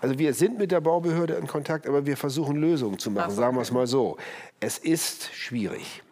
[0.00, 3.30] Also wir sind mit der Baubehörde in Kontakt, aber wir versuchen Lösungen zu machen, Ach
[3.30, 3.68] so, sagen wir okay.
[3.68, 4.16] es mal so.
[4.60, 6.02] Es ist schwierig,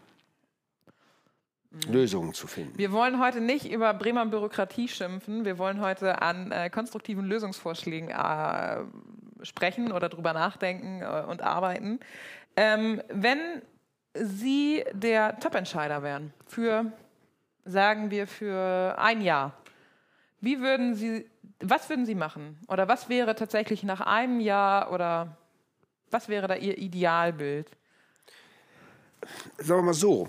[1.86, 2.76] Lösungen zu finden.
[2.76, 5.44] Wir wollen heute nicht über Bremer Bürokratie schimpfen.
[5.44, 8.78] Wir wollen heute an äh, konstruktiven Lösungsvorschlägen äh,
[9.42, 12.00] sprechen oder drüber nachdenken äh, und arbeiten.
[12.56, 13.62] Ähm, wenn
[14.14, 16.92] Sie der Top-Entscheider wären für,
[17.64, 19.52] sagen wir, für ein Jahr,
[20.40, 21.26] wie würden Sie,
[21.60, 22.58] was würden Sie machen?
[22.68, 25.36] Oder was wäre tatsächlich nach einem Jahr oder
[26.10, 27.70] was wäre da Ihr Idealbild?
[29.58, 30.28] Sagen wir mal so,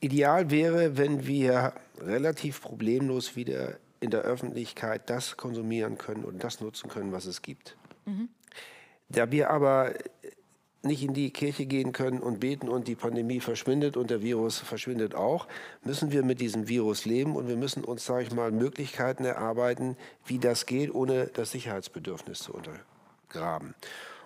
[0.00, 6.60] ideal wäre, wenn wir relativ problemlos wieder in der Öffentlichkeit das konsumieren können und das
[6.60, 7.76] nutzen können, was es gibt.
[9.08, 9.94] Da wir aber
[10.82, 14.58] nicht in die Kirche gehen können und beten und die Pandemie verschwindet und der Virus
[14.58, 15.46] verschwindet auch,
[15.84, 19.96] müssen wir mit diesem Virus leben und wir müssen uns, sage ich mal, Möglichkeiten erarbeiten,
[20.24, 23.74] wie das geht, ohne das Sicherheitsbedürfnis zu untergraben.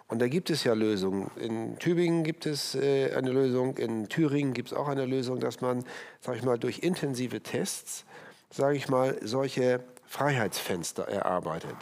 [0.07, 1.31] Und da gibt es ja Lösungen.
[1.41, 5.61] In Tübingen gibt es äh, eine Lösung, in Thüringen gibt es auch eine Lösung, dass
[5.61, 5.85] man,
[6.21, 8.05] sage ich mal, durch intensive Tests,
[8.51, 11.75] sage ich mal, solche Freiheitsfenster erarbeitet.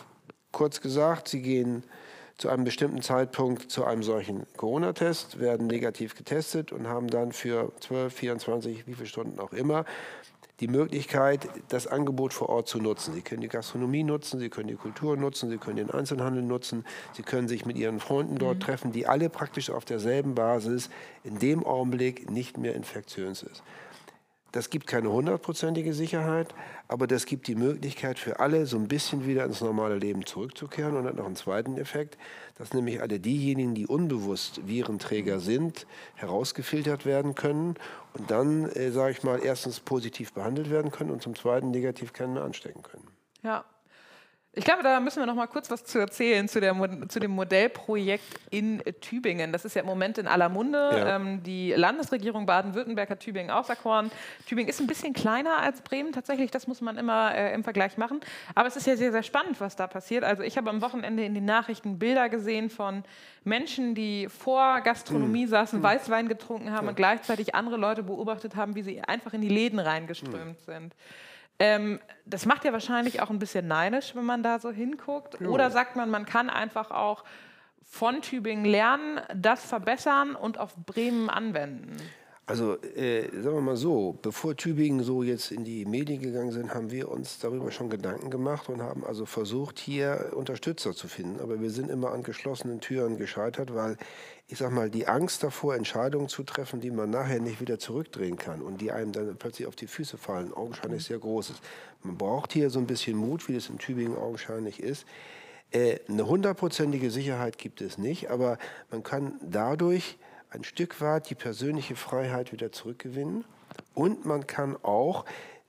[0.53, 1.83] Kurz gesagt, Sie gehen
[2.39, 7.73] zu einem bestimmten Zeitpunkt zu einem solchen Corona-Test, werden negativ getestet und haben dann für
[7.81, 9.85] 12, 24, wie viele Stunden auch immer,
[10.61, 13.15] die Möglichkeit, das Angebot vor Ort zu nutzen.
[13.15, 16.85] Sie können die Gastronomie nutzen, Sie können die Kultur nutzen, Sie können den Einzelhandel nutzen,
[17.15, 20.89] Sie können sich mit Ihren Freunden dort treffen, die alle praktisch auf derselben Basis
[21.25, 23.63] in dem Augenblick nicht mehr infektiös ist.
[24.53, 26.55] Das gibt keine hundertprozentige Sicherheit,
[26.87, 30.95] aber das gibt die Möglichkeit für alle, so ein bisschen wieder ins normale Leben zurückzukehren
[30.95, 32.19] und hat noch einen zweiten Effekt,
[32.59, 35.87] dass nämlich alle diejenigen, die unbewusst Virenträger sind,
[36.17, 37.77] herausgefiltert werden können
[38.13, 42.13] und dann, äh, sage ich mal, erstens positiv behandelt werden können und zum zweiten negativ
[42.13, 43.09] keinen mehr anstecken können.
[43.43, 43.65] Ja.
[44.55, 46.77] Ich glaube, da müssen wir noch mal kurz was zu erzählen zu, der,
[47.09, 49.51] zu dem Modellprojekt in Tübingen.
[49.51, 50.91] Das ist ja im Moment in aller Munde.
[50.93, 51.17] Ja.
[51.17, 54.11] Ähm, die Landesregierung Baden-Württemberg hat Tübingen auserkoren.
[54.47, 56.51] Tübingen ist ein bisschen kleiner als Bremen tatsächlich.
[56.51, 58.21] Das muss man immer äh, im Vergleich machen.
[58.55, 60.23] Aber es ist ja sehr, sehr spannend, was da passiert.
[60.23, 63.05] Also ich habe am Wochenende in den Nachrichten Bilder gesehen von
[63.45, 68.83] Menschen, die vor Gastronomie saßen, Weißwein getrunken haben und gleichzeitig andere Leute beobachtet haben, wie
[68.83, 70.95] sie einfach in die Läden reingeströmt sind.
[71.63, 75.41] Ähm, das macht ja wahrscheinlich auch ein bisschen neidisch, wenn man da so hinguckt.
[75.43, 77.23] Oder sagt man, man kann einfach auch
[77.85, 81.97] von Tübingen lernen, das verbessern und auf Bremen anwenden?
[82.45, 86.75] Also äh, sagen wir mal so, bevor Tübingen so jetzt in die Medien gegangen sind,
[86.75, 91.41] haben wir uns darüber schon Gedanken gemacht und haben also versucht, hier Unterstützer zu finden.
[91.41, 93.97] Aber wir sind immer an geschlossenen Türen gescheitert, weil
[94.49, 98.37] ich sag mal, die Angst davor, Entscheidungen zu treffen, die man nachher nicht wieder zurückdrehen
[98.37, 101.61] kann und die einem dann plötzlich auf die Füße fallen, augenscheinlich sehr groß ist.
[102.03, 105.07] Man braucht hier so ein bisschen Mut, wie das in Tübingen augenscheinlich ist.
[105.71, 108.59] Äh, eine hundertprozentige Sicherheit gibt es nicht, aber
[108.91, 110.19] man kann dadurch
[110.53, 113.45] ein Stück weit die persönliche Freiheit wieder zurückgewinnen.
[113.95, 115.25] Und man kann auch,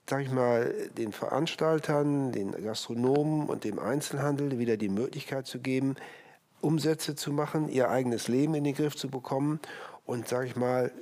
[0.08, 5.96] sag ich mal, den Veranstaltern, den Gastronomen und dem Einzelhandel wieder die Möglichkeit zu geben,
[6.60, 9.60] Umsätze zu machen, ihr eigenes Leben in den Griff zu bekommen
[10.06, 10.92] und, sag ich mal,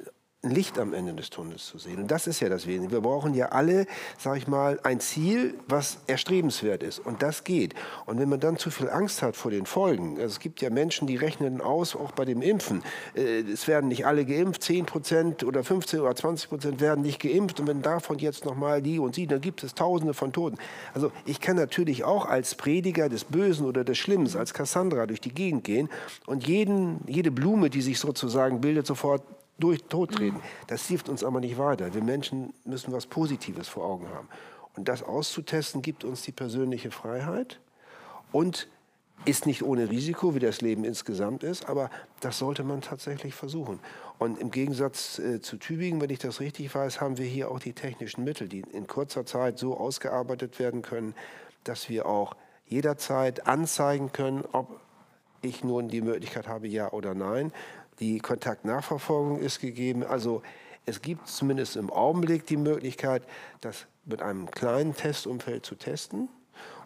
[0.45, 2.01] ein Licht am Ende des Tunnels zu sehen.
[2.01, 2.95] Und das ist ja das Wesentliche.
[2.95, 3.87] Wir brauchen ja alle,
[4.19, 6.99] sage ich mal, ein Ziel, was erstrebenswert ist.
[6.99, 7.75] Und das geht.
[8.07, 10.71] Und wenn man dann zu viel Angst hat vor den Folgen, also es gibt ja
[10.71, 12.83] Menschen, die rechnen aus, auch bei dem Impfen,
[13.15, 17.21] äh, es werden nicht alle geimpft, 10 Prozent oder 15 oder 20 Prozent werden nicht
[17.21, 17.61] geimpft.
[17.61, 20.59] Und wenn davon jetzt nochmal die und sie, dann gibt es Tausende von Toten.
[20.93, 25.21] Also ich kann natürlich auch als Prediger des Bösen oder des Schlimmen, als Cassandra durch
[25.21, 25.89] die Gegend gehen
[26.27, 29.23] und jeden, jede Blume, die sich sozusagen bildet, sofort
[29.59, 30.41] durch Tod treten.
[30.67, 31.95] Das hilft uns aber nicht weiter.
[31.95, 34.29] Wir Menschen müssen was Positives vor Augen haben.
[34.77, 37.61] Und das auszutesten gibt uns die persönliche Freiheit
[38.33, 38.69] und
[39.25, 43.79] ist nicht ohne Risiko, wie das Leben insgesamt ist, aber das sollte man tatsächlich versuchen.
[44.19, 47.61] Und im Gegensatz äh, zu Tübingen, wenn ich das richtig weiß, haben wir hier auch
[47.61, 51.15] die technischen Mittel, die in kurzer Zeit so ausgearbeitet werden können,
[51.63, 52.35] dass wir auch
[52.67, 54.81] jederzeit anzeigen können, ob
[55.41, 57.53] ich nun die Möglichkeit habe, ja oder nein.
[58.03, 60.03] Die Kontaktnachverfolgung ist gegeben.
[60.03, 60.43] Also
[60.87, 63.23] es gibt zumindest im Augenblick die Möglichkeit,
[63.61, 66.29] das mit einem kleinen Testumfeld zu testen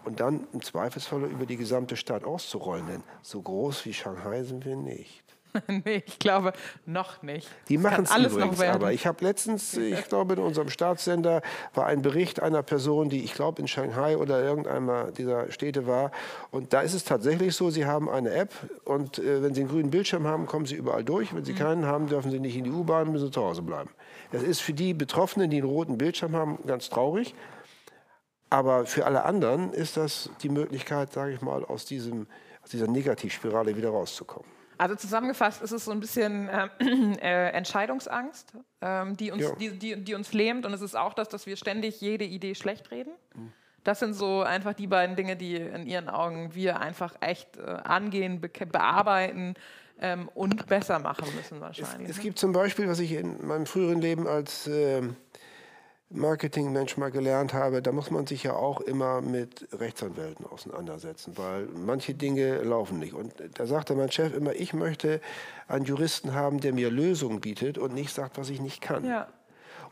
[0.04, 2.86] und dann im Zweifelsfall über die gesamte Stadt auszurollen.
[2.86, 5.25] Denn so groß wie Shanghai sind wir nicht.
[5.68, 6.52] nee, ich glaube
[6.84, 7.48] noch nicht.
[7.68, 11.42] Die machen es übrigens, aber ich habe letztens, ich glaube in unserem Staatssender
[11.74, 16.10] war ein Bericht einer Person, die ich glaube in Shanghai oder irgendeiner dieser Städte war
[16.50, 18.52] und da ist es tatsächlich so, sie haben eine App
[18.84, 21.34] und äh, wenn sie einen grünen Bildschirm haben, kommen sie überall durch.
[21.34, 21.58] Wenn sie mhm.
[21.58, 23.90] keinen haben, dürfen sie nicht in die U-Bahn, müssen zu Hause bleiben.
[24.32, 27.34] Das ist für die Betroffenen, die einen roten Bildschirm haben, ganz traurig.
[28.50, 32.26] Aber für alle anderen ist das die Möglichkeit, sage ich mal, aus, diesem,
[32.62, 34.55] aus dieser Negativspirale wieder rauszukommen.
[34.78, 39.54] Also zusammengefasst ist es so ein bisschen äh, äh, Entscheidungsangst, ähm, die, uns, ja.
[39.56, 40.66] die, die, die, uns lähmt.
[40.66, 43.12] Und es ist auch das, dass wir ständig jede Idee schlecht reden.
[43.34, 43.52] Mhm.
[43.84, 47.60] Das sind so einfach die beiden Dinge, die in Ihren Augen wir einfach echt äh,
[47.60, 49.54] angehen, be bearbeiten
[50.00, 52.10] ähm, und besser machen müssen wahrscheinlich.
[52.10, 55.16] Es, es, gibt zum Beispiel, was ich in meinem früheren Leben als ähm,
[56.16, 61.66] Marketingmensch mal gelernt habe, da muss man sich ja auch immer mit Rechtsanwälten auseinandersetzen, weil
[61.66, 63.14] manche Dinge laufen nicht.
[63.14, 65.20] Und da sagte mein Chef immer, ich möchte
[65.68, 69.04] einen Juristen haben, der mir Lösungen bietet und nicht sagt, was ich nicht kann.
[69.04, 69.28] Ja.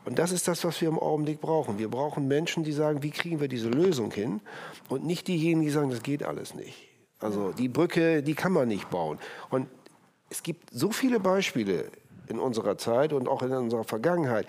[0.05, 1.79] Und das ist das, was wir im Augenblick brauchen.
[1.79, 4.39] Wir brauchen Menschen, die sagen, wie kriegen wir diese Lösung hin?
[4.87, 6.77] Und nicht diejenigen, die sagen, das geht alles nicht.
[7.19, 9.17] Also die Brücke, die kann man nicht bauen.
[9.49, 9.67] Und
[10.29, 11.85] es gibt so viele Beispiele
[12.29, 14.47] in unserer Zeit und auch in unserer Vergangenheit.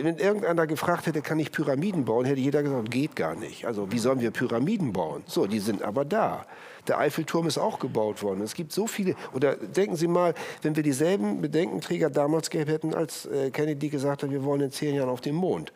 [0.00, 3.66] Wenn irgendeiner gefragt hätte, kann ich Pyramiden bauen, hätte jeder gesagt, geht gar nicht.
[3.66, 5.22] Also wie sollen wir Pyramiden bauen?
[5.26, 6.46] So, die sind aber da.
[6.88, 8.40] Der Eiffelturm ist auch gebaut worden.
[8.42, 9.14] Es gibt so viele.
[9.32, 14.22] Oder denken Sie mal, wenn wir dieselben Bedenkenträger damals gehabt hätten, als äh, Kennedy gesagt
[14.22, 15.72] hat, wir wollen in zehn Jahren auf den Mond.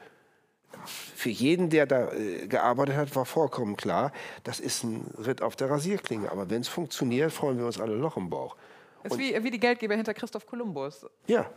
[0.87, 5.57] Für jeden, der da äh, gearbeitet hat, war vollkommen klar, das ist ein Ritt auf
[5.57, 6.31] der Rasierklinge.
[6.31, 8.57] Aber wenn es funktioniert, freuen wir uns alle Loch im Bauch.
[9.05, 11.07] Ist wie, wie die Geldgeber hinter Christoph Kolumbus.
[11.27, 11.51] Ja.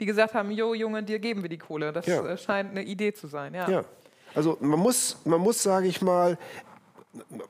[0.00, 1.92] Die gesagt haben, jo Junge, dir geben wir die Kohle.
[1.92, 2.24] Das ja.
[2.24, 3.54] Äh, scheint eine Idee zu sein.
[3.54, 3.68] Ja.
[3.68, 3.84] ja.
[4.34, 6.38] Also man muss, man muss, sage ich mal,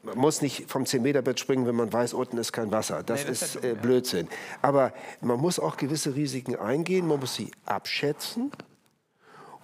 [0.03, 3.03] man muss nicht vom 10-Meter-Bett springen, wenn man weiß, unten ist kein Wasser.
[3.03, 4.29] Das, nee, das ist, ist äh, Blödsinn.
[4.61, 8.51] Aber man muss auch gewisse Risiken eingehen, man muss sie abschätzen.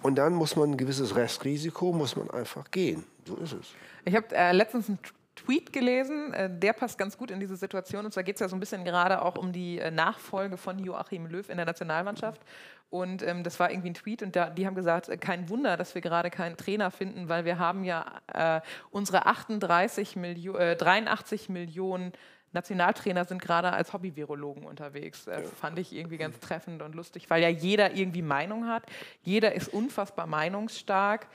[0.01, 3.03] Und dann muss man ein gewisses Restrisiko, muss man einfach gehen.
[3.25, 3.67] So ist es.
[4.05, 4.99] Ich habe äh, letztens einen
[5.45, 8.05] Tweet gelesen, äh, der passt ganz gut in diese Situation.
[8.05, 10.79] Und zwar geht es ja so ein bisschen gerade auch um die äh, Nachfolge von
[10.79, 12.41] Joachim Löw in der Nationalmannschaft.
[12.89, 15.77] Und ähm, das war irgendwie ein Tweet und da, die haben gesagt, äh, kein Wunder,
[15.77, 20.75] dass wir gerade keinen Trainer finden, weil wir haben ja äh, unsere 38 Milio äh,
[20.75, 22.13] 83 Millionen
[22.51, 25.27] Nationaltrainer sind gerade als Hobby-Virologen unterwegs.
[25.27, 28.83] Äh, fand ich irgendwie ganz treffend und lustig, weil ja jeder irgendwie Meinung hat.
[29.21, 31.27] Jeder ist unfassbar meinungsstark.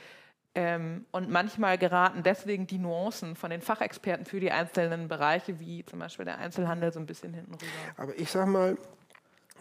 [0.57, 5.85] Ähm, und manchmal geraten deswegen die Nuancen von den Fachexperten für die einzelnen Bereiche, wie
[5.85, 7.65] zum Beispiel der Einzelhandel, so ein bisschen hinten rüber.
[7.97, 8.77] Aber ich sag mal,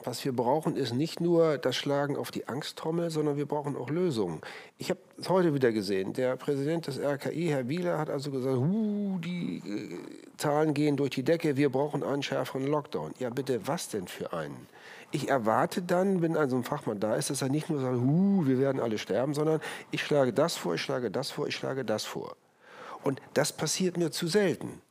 [0.03, 3.89] was wir brauchen, ist nicht nur das Schlagen auf die Angsttrommel, sondern wir brauchen auch
[3.89, 4.41] Lösungen.
[4.77, 6.13] Ich habe es heute wieder gesehen.
[6.13, 8.60] Der Präsident des RKI, Herr Wieler, hat also gesagt,
[9.23, 9.97] die äh,
[10.38, 13.13] Zahlen gehen durch die Decke, wir brauchen einen schärferen Lockdown.
[13.19, 14.67] Ja, bitte, was denn für einen?
[15.13, 18.45] Ich erwarte dann, wenn also ein Fachmann da ist, dass er nicht nur sagt, huh,
[18.45, 21.86] wir werden alle sterben, sondern ich schlage das vor, ich schlage das vor, ich schlage
[21.86, 22.36] das vor.
[23.04, 24.82] Und das passiert mir zu selten.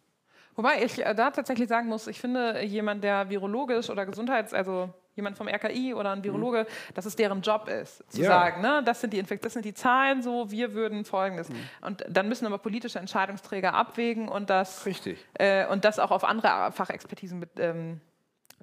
[0.55, 4.91] Wobei ich äh, da tatsächlich sagen muss, ich finde, jemand, der virologisch oder Gesundheits-, also
[5.15, 6.23] jemand vom RKI oder ein.
[6.23, 6.95] Virologe, mhm.
[6.95, 8.29] dass es deren Job ist, zu ja.
[8.29, 11.49] sagen, ne, das, sind die Infekt das sind die Zahlen so, wir würden folgendes.
[11.49, 11.57] Mhm.
[11.81, 15.19] Und dann müssen aber politische Entscheidungsträger abwägen und das, Richtig.
[15.35, 18.01] Äh, und das auch auf andere Fachexpertisen mit, ähm,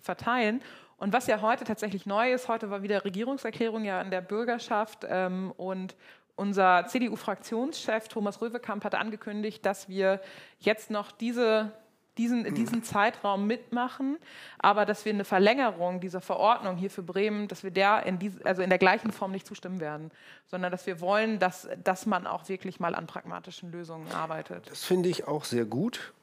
[0.01, 0.61] verteilen.
[0.99, 5.05] Und was ja heute tatsächlich neu ist, heute war wieder Regierungserklärung ja in der Bürgerschaft
[5.09, 5.95] ähm, und
[6.35, 10.21] unser CDU-Fraktionschef Thomas Röwekamp hat angekündigt, dass wir
[10.59, 11.71] jetzt noch diese
[12.17, 12.53] diesen, Mhm.
[12.53, 14.17] diesen Zeitraum mitmachen,
[14.57, 18.45] aber dass wir eine Verlängerung dieser Verordnung hier für Bremen, dass wir der in, diese,
[18.45, 20.11] also in der gleichen Form nicht zustimmen werden,
[20.45, 24.69] sondern dass wir wollen, dass, dass man auch wirklich mal an pragmatischen Lösungen arbeitet.
[24.69, 26.13] Das finde ich auch sehr gut.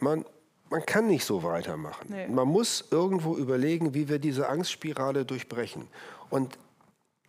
[0.00, 0.24] Man,
[0.70, 2.08] man kann nicht so weitermachen.
[2.08, 2.28] Nee.
[2.28, 5.88] Man muss irgendwo überlegen, wie wir diese Angstspirale durchbrechen.
[6.30, 6.58] Und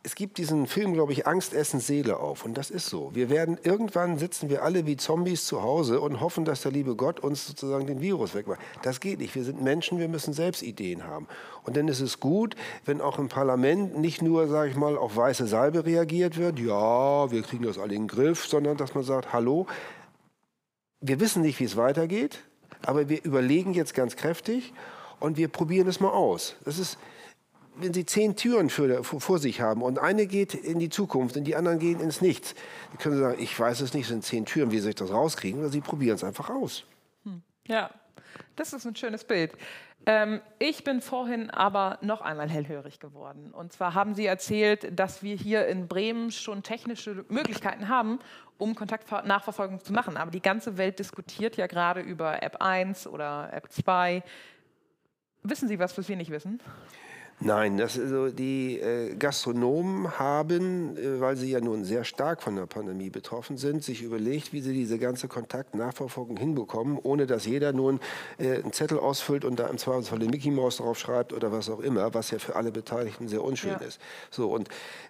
[0.07, 2.45] es gibt diesen Film, glaube ich, Angst essen Seele auf.
[2.45, 3.13] Und das ist so.
[3.13, 6.95] Wir werden irgendwann sitzen wir alle wie Zombies zu Hause und hoffen, dass der liebe
[6.95, 8.61] Gott uns sozusagen den Virus wegmacht.
[8.83, 9.35] Das geht nicht.
[9.35, 11.27] Wir sind Menschen, wir müssen selbst Ideen haben.
[11.63, 15.17] Und dann ist es gut, wenn auch im Parlament nicht nur, sage ich mal, auf
[15.17, 16.57] weiße Salbe reagiert wird.
[16.57, 19.67] Ja, wir kriegen das alle in den Griff, sondern dass man sagt, hallo,
[21.01, 22.43] wir wissen nicht, wie es weitergeht,
[22.87, 24.73] aber wir überlegen jetzt ganz kräftig
[25.19, 26.55] und wir probieren es mal aus.
[26.63, 26.97] Das ist,
[27.75, 31.43] wenn Sie zehn Türen für, vor sich haben und eine geht in die Zukunft und
[31.43, 32.55] die anderen gehen ins Nichts,
[32.89, 34.95] dann können Sie sagen, ich weiß es nicht, es sind zehn Türen, wie soll ich
[34.95, 35.59] das rauskriegen?
[35.59, 36.85] Oder Sie probieren es einfach aus.
[37.67, 37.91] Ja,
[38.55, 39.51] das ist ein schönes Bild.
[40.05, 43.51] Ähm, ich bin vorhin aber noch einmal hellhörig geworden.
[43.51, 48.19] Und zwar haben Sie erzählt, dass wir hier in Bremen schon technische Möglichkeiten haben,
[48.57, 50.17] um Kontaktnachverfolgung zu machen.
[50.17, 54.23] Aber die ganze Welt diskutiert ja gerade über App 1 oder App 2.
[55.43, 56.59] Wissen Sie was, was wir nicht wissen?
[57.39, 62.41] Nein, das ist so, die äh, Gastronomen haben, äh, weil sie ja nun sehr stark
[62.41, 67.45] von der Pandemie betroffen sind, sich überlegt, wie sie diese ganze Kontaktnachverfolgung hinbekommen, ohne dass
[67.45, 67.99] jeder nun
[68.39, 71.69] äh, einen Zettel ausfüllt und da im Zweifelsfall den Mickey Mouse drauf schreibt oder was
[71.69, 73.77] auch immer, was ja für alle Beteiligten sehr unschön Ja.
[73.87, 74.01] ist.
[74.31, 74.69] So, und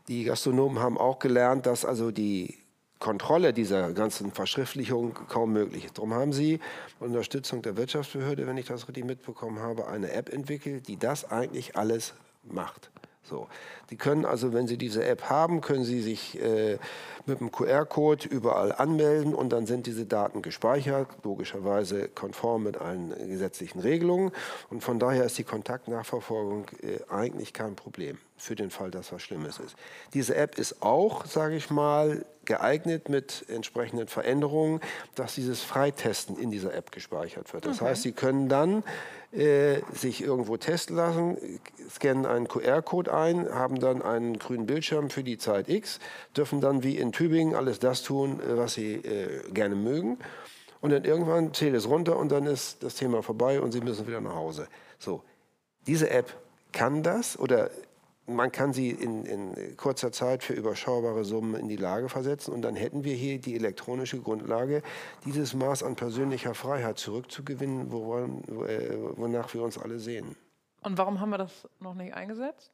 [0.10, 2.58] die Gastronomen haben auch gelernt, dass also die
[3.00, 5.98] Kontrolle dieser ganzen Verschriftlichung kaum möglich ist.
[5.98, 6.60] Darum haben Sie
[7.00, 11.76] Unterstützung der Wirtschaftsbehörde, wenn ich das richtig mitbekommen habe, eine App entwickelt, die das eigentlich
[11.76, 12.90] alles macht.
[13.24, 13.48] So.
[13.90, 16.78] Die können also, wenn Sie diese App haben, können Sie sich äh,
[17.26, 23.10] mit dem QR-Code überall anmelden und dann sind diese Daten gespeichert, logischerweise konform mit allen
[23.28, 24.32] gesetzlichen Regelungen.
[24.70, 29.21] Und von daher ist die Kontaktnachverfolgung äh, eigentlich kein Problem für den Fall, dass was
[29.21, 29.76] Schlimmes ist.
[30.13, 34.80] Diese App ist auch, sage ich mal, geeignet mit entsprechenden Veränderungen,
[35.15, 37.65] dass dieses Freitesten in dieser App gespeichert wird.
[37.65, 38.84] Das heißt, Sie können dann
[39.32, 41.38] äh, sich irgendwo testen lassen,
[41.89, 46.00] scannen einen QR-Code ein, haben dann einen grünen Bildschirm für die Zeit X,
[46.36, 50.17] dürfen dann wie in Tübingen alles das tun, äh, was Sie äh, gerne mögen.
[50.80, 54.08] Und dann irgendwann zählt es runter und dann ist das Thema vorbei und Sie müssen
[54.08, 54.67] wieder nach Hause.
[55.00, 55.23] So,
[55.86, 56.34] diese App
[56.71, 57.69] kann das oder
[58.28, 62.62] man kann sie in, in kurzer Zeit für überschaubare Summen in die Lage versetzen und
[62.62, 64.84] dann hätten wir hier die elektronische Grundlage,
[65.26, 70.36] dieses Maß an persönlicher Freiheit zurückzugewinnen, woran, wo- äh, wonach wir uns alle sehen.
[70.84, 72.72] Und warum haben wir das noch nicht eingesetzt?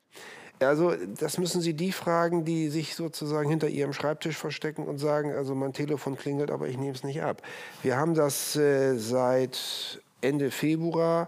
[0.59, 5.31] Also das müssen Sie die fragen, die sich sozusagen hinter Ihrem Schreibtisch verstecken und sagen,
[5.33, 7.41] also mein Telefon klingelt, aber ich nehme es nicht ab.
[7.81, 11.27] Wir haben das äh, seit Ende Februar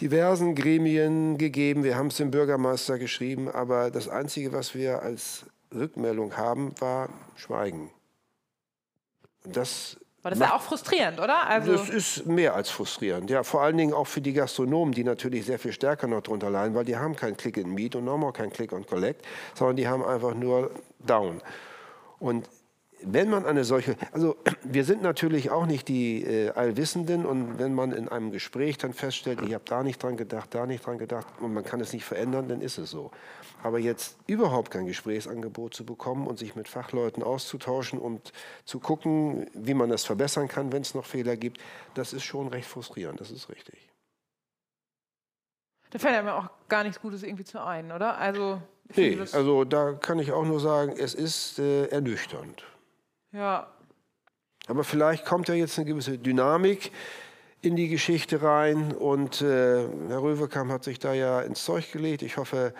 [0.00, 1.84] diversen Gremien gegeben.
[1.84, 7.08] Wir haben es dem Bürgermeister geschrieben, aber das Einzige, was wir als Rückmeldung haben, war
[7.36, 7.90] Schweigen.
[9.44, 11.46] Und das Weil das ist ja auch frustrierend, oder?
[11.46, 13.30] Also, das ist mehr als frustrierend.
[13.30, 16.50] Ja, vor allen Dingen auch für die Gastronomen, die natürlich sehr viel stärker noch drunter
[16.50, 19.76] leiden, weil die haben kein Click and Meet und auch kein Click and Collect, sondern
[19.76, 21.40] die haben einfach nur Down.
[22.18, 22.48] Und
[23.02, 27.74] wenn man eine solche, also wir sind natürlich auch nicht die äh, Allwissenden und wenn
[27.74, 30.98] man in einem Gespräch dann feststellt, ich habe da nicht dran gedacht, da nicht dran
[30.98, 33.10] gedacht und man kann es nicht verändern, dann ist es so.
[33.62, 38.32] Aber jetzt überhaupt kein Gesprächsangebot zu bekommen und sich mit Fachleuten auszutauschen und
[38.64, 41.60] zu gucken, wie man das verbessern kann, wenn es noch Fehler gibt,
[41.94, 43.88] das ist schon recht frustrierend, das ist richtig.
[45.90, 48.18] da fällt mir auch gar nichts Gutes irgendwie zu ein, oder?
[48.18, 48.60] Also,
[48.96, 52.64] Nee, also da kann ich auch nur sagen, es ist äh, ernüchternd.
[53.32, 53.68] Ja,
[54.66, 56.92] Aber vielleicht kommt ja jetzt eine gewisse Dynamik
[57.60, 58.92] in die Geschichte rein.
[58.92, 62.22] Und äh, Herr Röwekamp hat sich da ja ins Zeug gelegt.
[62.22, 62.74] Ich hoffe,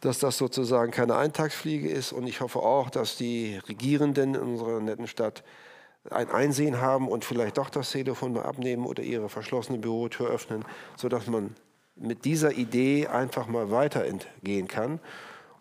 [0.00, 2.12] dass das sozusagen keine Eintagsfliege ist.
[2.12, 5.44] Und ich hoffe auch, dass die Regierenden in unserer netten Stadt
[6.10, 10.64] ein Einsehen haben und vielleicht doch das Telefon mal abnehmen oder ihre verschlossene Bürotür öffnen,
[10.96, 11.54] sodass man
[11.94, 14.98] mit dieser Idee einfach mal weitergehen kann.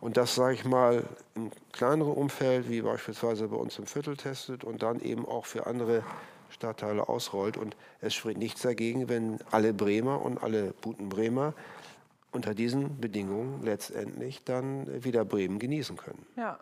[0.01, 1.03] Und das, sage ich mal,
[1.35, 5.67] im kleineren Umfeld, wie beispielsweise bei uns im Viertel testet und dann eben auch für
[5.67, 6.03] andere
[6.49, 7.55] Stadtteile ausrollt.
[7.55, 11.53] Und es spricht nichts dagegen, wenn alle Bremer und alle Buten-Bremer
[12.31, 16.25] unter diesen Bedingungen letztendlich dann wieder Bremen genießen können.
[16.35, 16.59] ja.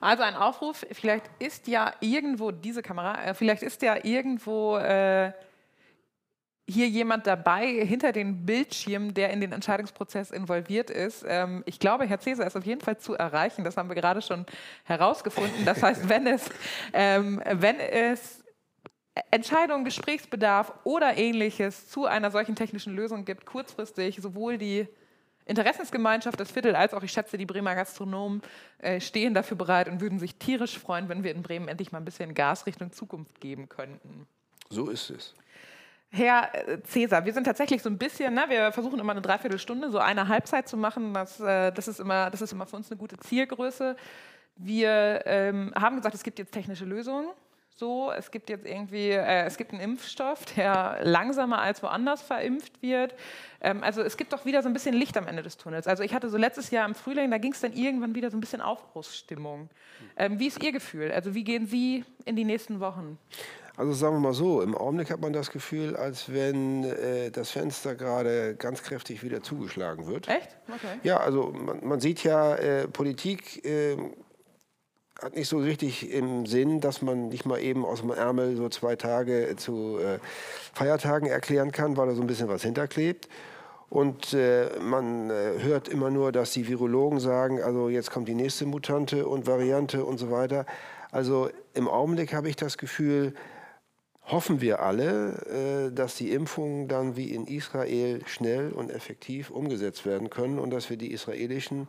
[0.00, 5.32] Also ein Aufruf, vielleicht ist ja irgendwo diese Kamera, äh, vielleicht ist ja irgendwo äh,
[6.70, 11.24] hier jemand dabei hinter den Bildschirmen, der in den Entscheidungsprozess involviert ist.
[11.26, 13.64] Ähm, ich glaube, Herr Cäsar ist auf jeden Fall zu erreichen.
[13.64, 14.46] Das haben wir gerade schon
[14.84, 15.64] herausgefunden.
[15.64, 16.48] Das heißt, wenn es,
[16.92, 18.44] ähm, wenn es
[19.30, 24.86] Entscheidungen, Gesprächsbedarf oder ähnliches zu einer solchen technischen Lösung gibt, kurzfristig sowohl die
[25.46, 28.40] Interessensgemeinschaft, das Viertel, als auch, ich schätze, die Bremer Gastronomen
[28.78, 31.98] äh, stehen dafür bereit und würden sich tierisch freuen, wenn wir in Bremen endlich mal
[31.98, 34.28] ein bisschen Gas Richtung Zukunft geben könnten.
[34.68, 35.34] So ist es.
[36.12, 39.90] Herr äh, Cäsar, wir sind tatsächlich so ein bisschen, ne, wir versuchen immer eine Dreiviertelstunde,
[39.90, 41.14] so eine Halbzeit zu machen.
[41.14, 43.96] Das, äh, das, ist, immer, das ist immer für uns eine gute Zielgröße.
[44.56, 47.28] Wir ähm, haben gesagt, es gibt jetzt technische Lösungen.
[47.76, 52.82] So, es gibt jetzt irgendwie, äh, es gibt einen Impfstoff, der langsamer als woanders verimpft
[52.82, 53.14] wird.
[53.62, 55.86] Ähm, also es gibt doch wieder so ein bisschen Licht am Ende des Tunnels.
[55.86, 58.36] Also ich hatte so letztes Jahr im Frühling, da ging es dann irgendwann wieder so
[58.36, 59.70] ein bisschen Aufbruchsstimmung.
[60.16, 61.10] Ähm, wie ist Ihr Gefühl?
[61.10, 63.16] Also wie gehen Sie in die nächsten Wochen?
[63.80, 67.50] Also sagen wir mal so, im Augenblick hat man das Gefühl, als wenn äh, das
[67.50, 70.28] Fenster gerade ganz kräftig wieder zugeschlagen wird.
[70.28, 70.58] Echt?
[70.68, 71.00] Okay.
[71.02, 73.96] Ja, also man, man sieht ja, äh, Politik äh,
[75.18, 78.68] hat nicht so richtig im Sinn, dass man nicht mal eben aus dem Ärmel so
[78.68, 80.18] zwei Tage zu äh,
[80.74, 83.30] Feiertagen erklären kann, weil da so ein bisschen was hinterklebt.
[83.88, 88.34] Und äh, man äh, hört immer nur, dass die Virologen sagen, also jetzt kommt die
[88.34, 90.66] nächste Mutante und Variante und so weiter.
[91.12, 93.32] Also im Augenblick habe ich das Gefühl,
[94.30, 100.06] hoffen wir alle, äh, dass die Impfungen dann wie in Israel schnell und effektiv umgesetzt
[100.06, 101.88] werden können und dass wir die israelischen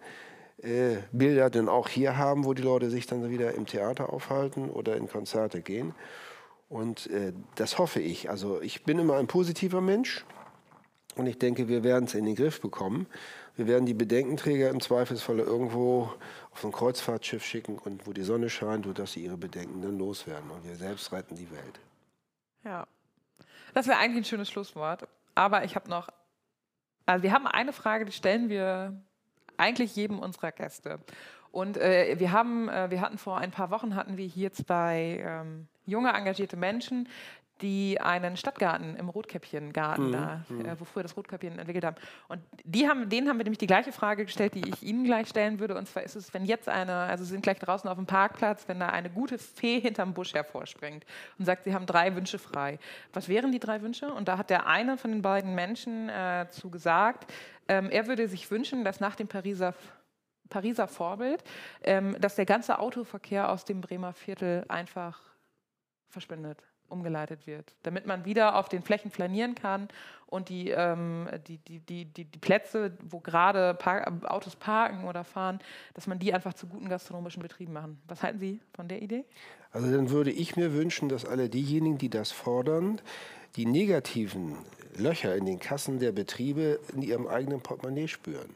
[0.61, 4.69] äh, Bilder dann auch hier haben, wo die Leute sich dann wieder im Theater aufhalten
[4.69, 5.93] oder in Konzerte gehen.
[6.69, 8.29] Und äh, das hoffe ich.
[8.29, 10.25] Also ich bin immer ein positiver Mensch
[11.15, 13.07] und ich denke, wir werden es in den Griff bekommen.
[13.57, 16.13] Wir werden die Bedenkenträger im Zweifelsfall irgendwo
[16.53, 20.49] auf ein Kreuzfahrtschiff schicken und wo die Sonne scheint, sodass sie ihre Bedenken dann loswerden.
[20.49, 21.79] Und wir selbst retten die Welt.
[22.63, 22.87] Ja,
[23.73, 25.07] das wäre eigentlich ein schönes Schlusswort.
[25.35, 26.09] Aber ich habe noch,
[27.05, 29.01] also wir haben eine Frage, die stellen wir
[29.57, 30.99] eigentlich jedem unserer Gäste.
[31.51, 35.21] Und äh, wir, haben, äh, wir hatten vor ein paar Wochen hatten wir hier zwei
[35.23, 37.09] ähm, junge engagierte Menschen,
[37.61, 40.11] die einen Stadtgarten im Rotkäppchengarten, mhm.
[40.11, 40.65] da, mhm.
[40.65, 41.95] äh, wo früher das Rotkäppchen entwickelt haben.
[42.27, 45.27] Und die haben, denen haben wir nämlich die gleiche Frage gestellt, die ich Ihnen gleich
[45.27, 45.77] stellen würde.
[45.77, 48.67] Und zwar ist es, wenn jetzt eine, also Sie sind gleich draußen auf dem Parkplatz,
[48.67, 51.05] wenn da eine gute Fee hinterm Busch hervorspringt
[51.37, 52.79] und sagt, Sie haben drei Wünsche frei.
[53.13, 54.11] Was wären die drei Wünsche?
[54.13, 57.31] Und da hat der eine von den beiden Menschen äh, zu gesagt,
[57.67, 59.73] ähm, er würde sich wünschen, dass nach dem Pariser
[60.49, 61.41] Pariser Vorbild,
[61.81, 65.17] ähm, dass der ganze Autoverkehr aus dem Bremer Viertel einfach
[66.09, 66.61] verschwindet
[66.91, 69.87] umgeleitet wird, damit man wieder auf den Flächen flanieren kann
[70.27, 75.23] und die, ähm, die, die, die, die, die, Plätze, wo gerade Par Autos parken oder
[75.23, 75.59] fahren,
[75.93, 78.01] dass man die einfach zu guten gastronomischen Betrieben machen.
[78.07, 79.25] Was halten Sie von der Idee?
[79.71, 83.01] Also dann würde ich mir wünschen, dass alle diejenigen, die das fordern,
[83.55, 84.57] die negativen
[84.97, 88.55] Löcher in den Kassen der Betriebe in ihrem eigenen Portemonnaie spüren.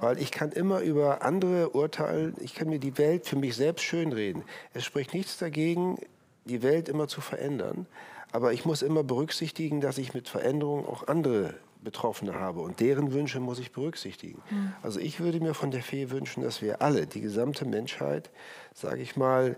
[0.00, 3.84] Weil ich kann immer über andere urteilen, ich kann mir die Welt für mich selbst
[3.84, 4.42] schönreden.
[4.72, 5.98] Es spricht nichts dagegen,
[6.44, 7.86] die Welt immer zu verändern.
[8.32, 13.12] Aber ich muss immer berücksichtigen, dass ich mit Veränderungen auch andere Betroffene habe und deren
[13.12, 14.42] Wünsche muss ich berücksichtigen.
[14.50, 14.72] Mhm.
[14.82, 18.30] Also ich würde mir von der Fee wünschen, dass wir alle, die gesamte Menschheit,
[18.72, 19.56] sage ich mal,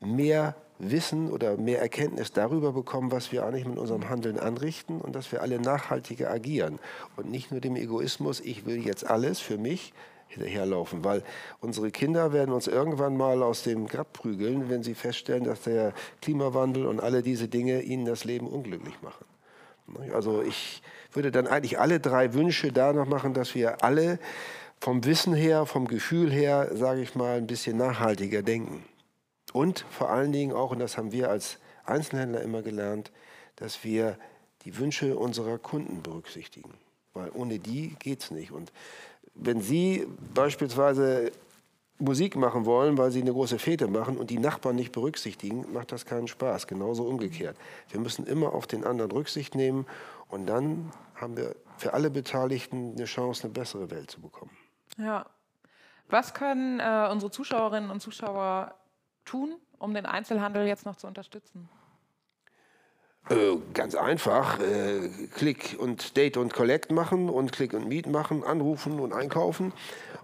[0.00, 5.14] mehr Wissen oder mehr Erkenntnis darüber bekommen, was wir eigentlich mit unserem Handeln anrichten und
[5.14, 6.78] dass wir alle nachhaltiger agieren
[7.16, 9.92] und nicht nur dem Egoismus, ich will jetzt alles für mich,
[10.30, 11.22] hinterherlaufen, weil
[11.60, 15.92] unsere Kinder werden uns irgendwann mal aus dem Grab prügeln, wenn sie feststellen, dass der
[16.22, 19.24] Klimawandel und alle diese Dinge ihnen das Leben unglücklich machen.
[20.12, 24.18] Also ich würde dann eigentlich alle drei Wünsche da noch machen, dass wir alle
[24.80, 28.84] vom Wissen her, vom Gefühl her, sage ich mal, ein bisschen nachhaltiger denken.
[29.52, 33.10] Und vor allen Dingen auch, und das haben wir als Einzelhändler immer gelernt,
[33.56, 34.16] dass wir
[34.64, 36.74] die Wünsche unserer Kunden berücksichtigen.
[37.12, 38.52] Weil ohne die geht es nicht.
[38.52, 38.72] Und
[39.34, 41.32] wenn Sie beispielsweise
[41.98, 45.92] Musik machen wollen, weil Sie eine große Fete machen und die Nachbarn nicht berücksichtigen, macht
[45.92, 46.66] das keinen Spaß.
[46.66, 47.56] Genauso umgekehrt.
[47.90, 49.86] Wir müssen immer auf den anderen Rücksicht nehmen
[50.28, 54.56] und dann haben wir für alle Beteiligten eine Chance, eine bessere Welt zu bekommen.
[54.96, 55.26] Ja.
[56.08, 58.74] Was können äh, unsere Zuschauerinnen und Zuschauer
[59.24, 61.68] tun, um den Einzelhandel jetzt noch zu unterstützen?
[63.30, 68.42] Äh, ganz einfach, äh, Click und Date und Collect machen und Click und Meet machen,
[68.42, 69.72] anrufen und einkaufen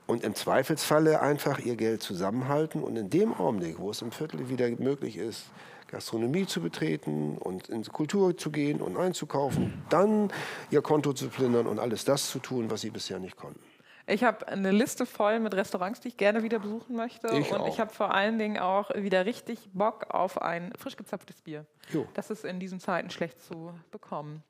[0.09, 4.48] und im Zweifelsfalle einfach ihr Geld zusammenhalten und in dem Augenblick, wo es im Viertel
[4.48, 5.44] wieder möglich ist,
[5.86, 10.32] Gastronomie zu betreten und in Kultur zu gehen und einzukaufen, dann
[10.72, 13.61] ihr Konto zu plündern und alles das zu tun, was sie bisher nicht konnten.
[14.09, 17.26] Ich habe eine Liste voll mit Restaurants, die ich gerne wieder besuchen möchte.
[17.36, 17.68] Ich und auch.
[17.68, 21.66] ich habe vor allen Dingen auch wieder richtig Bock auf ein frisch gezapftes Bier.
[21.92, 22.07] Jo.
[22.14, 24.44] Das ist in diesen Zeiten schlecht zu bekommen.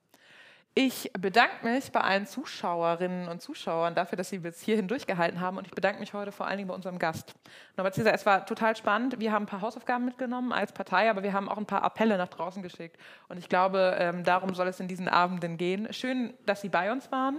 [0.78, 5.56] Ich bedanke mich bei allen Zuschauerinnen und Zuschauern dafür, dass sie bis hierhin durchgehalten haben.
[5.56, 7.32] Und ich bedanke mich heute vor allen Dingen bei unserem Gast.
[7.78, 9.18] Norbert Cäsar, es war total spannend.
[9.18, 12.18] Wir haben ein paar Hausaufgaben mitgenommen als Partei, aber wir haben auch ein paar Appelle
[12.18, 12.98] nach draußen geschickt.
[13.30, 15.90] Und ich glaube, ähm, darum soll es in diesen Abenden gehen.
[15.94, 17.38] Schön, dass Sie bei uns waren.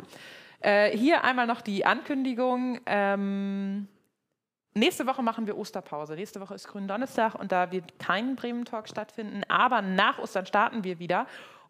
[0.59, 2.79] Äh, hier einmal noch die Ankündigung.
[2.85, 3.87] Ähm,
[4.77, 6.13] Nächste Woche machen wir Osterpause.
[6.13, 9.41] Nächste Woche ist Gründonnerstag und da wird kein Bremen-Talk stattfinden.
[9.47, 11.25] Aber nach Ostern starten wir wieder.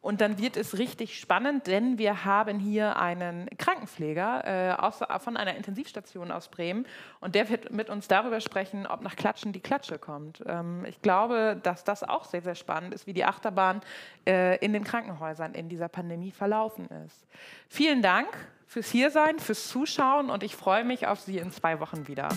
[0.07, 5.35] Und dann wird es richtig spannend, denn wir haben hier einen Krankenpfleger äh, aus, von
[5.35, 6.85] einer Intensivstation aus Bremen
[7.19, 10.41] und der wird mit uns darüber sprechen, ob nach Klatschen die Klatsche kommt.
[10.47, 13.81] Ähm, ich glaube, dass das auch sehr, sehr spannend ist, wie die Achterbahn
[14.25, 17.27] äh, in den Krankenhäusern in dieser Pandemie verlaufen ist.
[17.67, 18.29] Vielen Dank
[18.65, 22.29] fürs Hiersein, fürs Zuschauen und ich freue mich auf Sie in zwei Wochen wieder.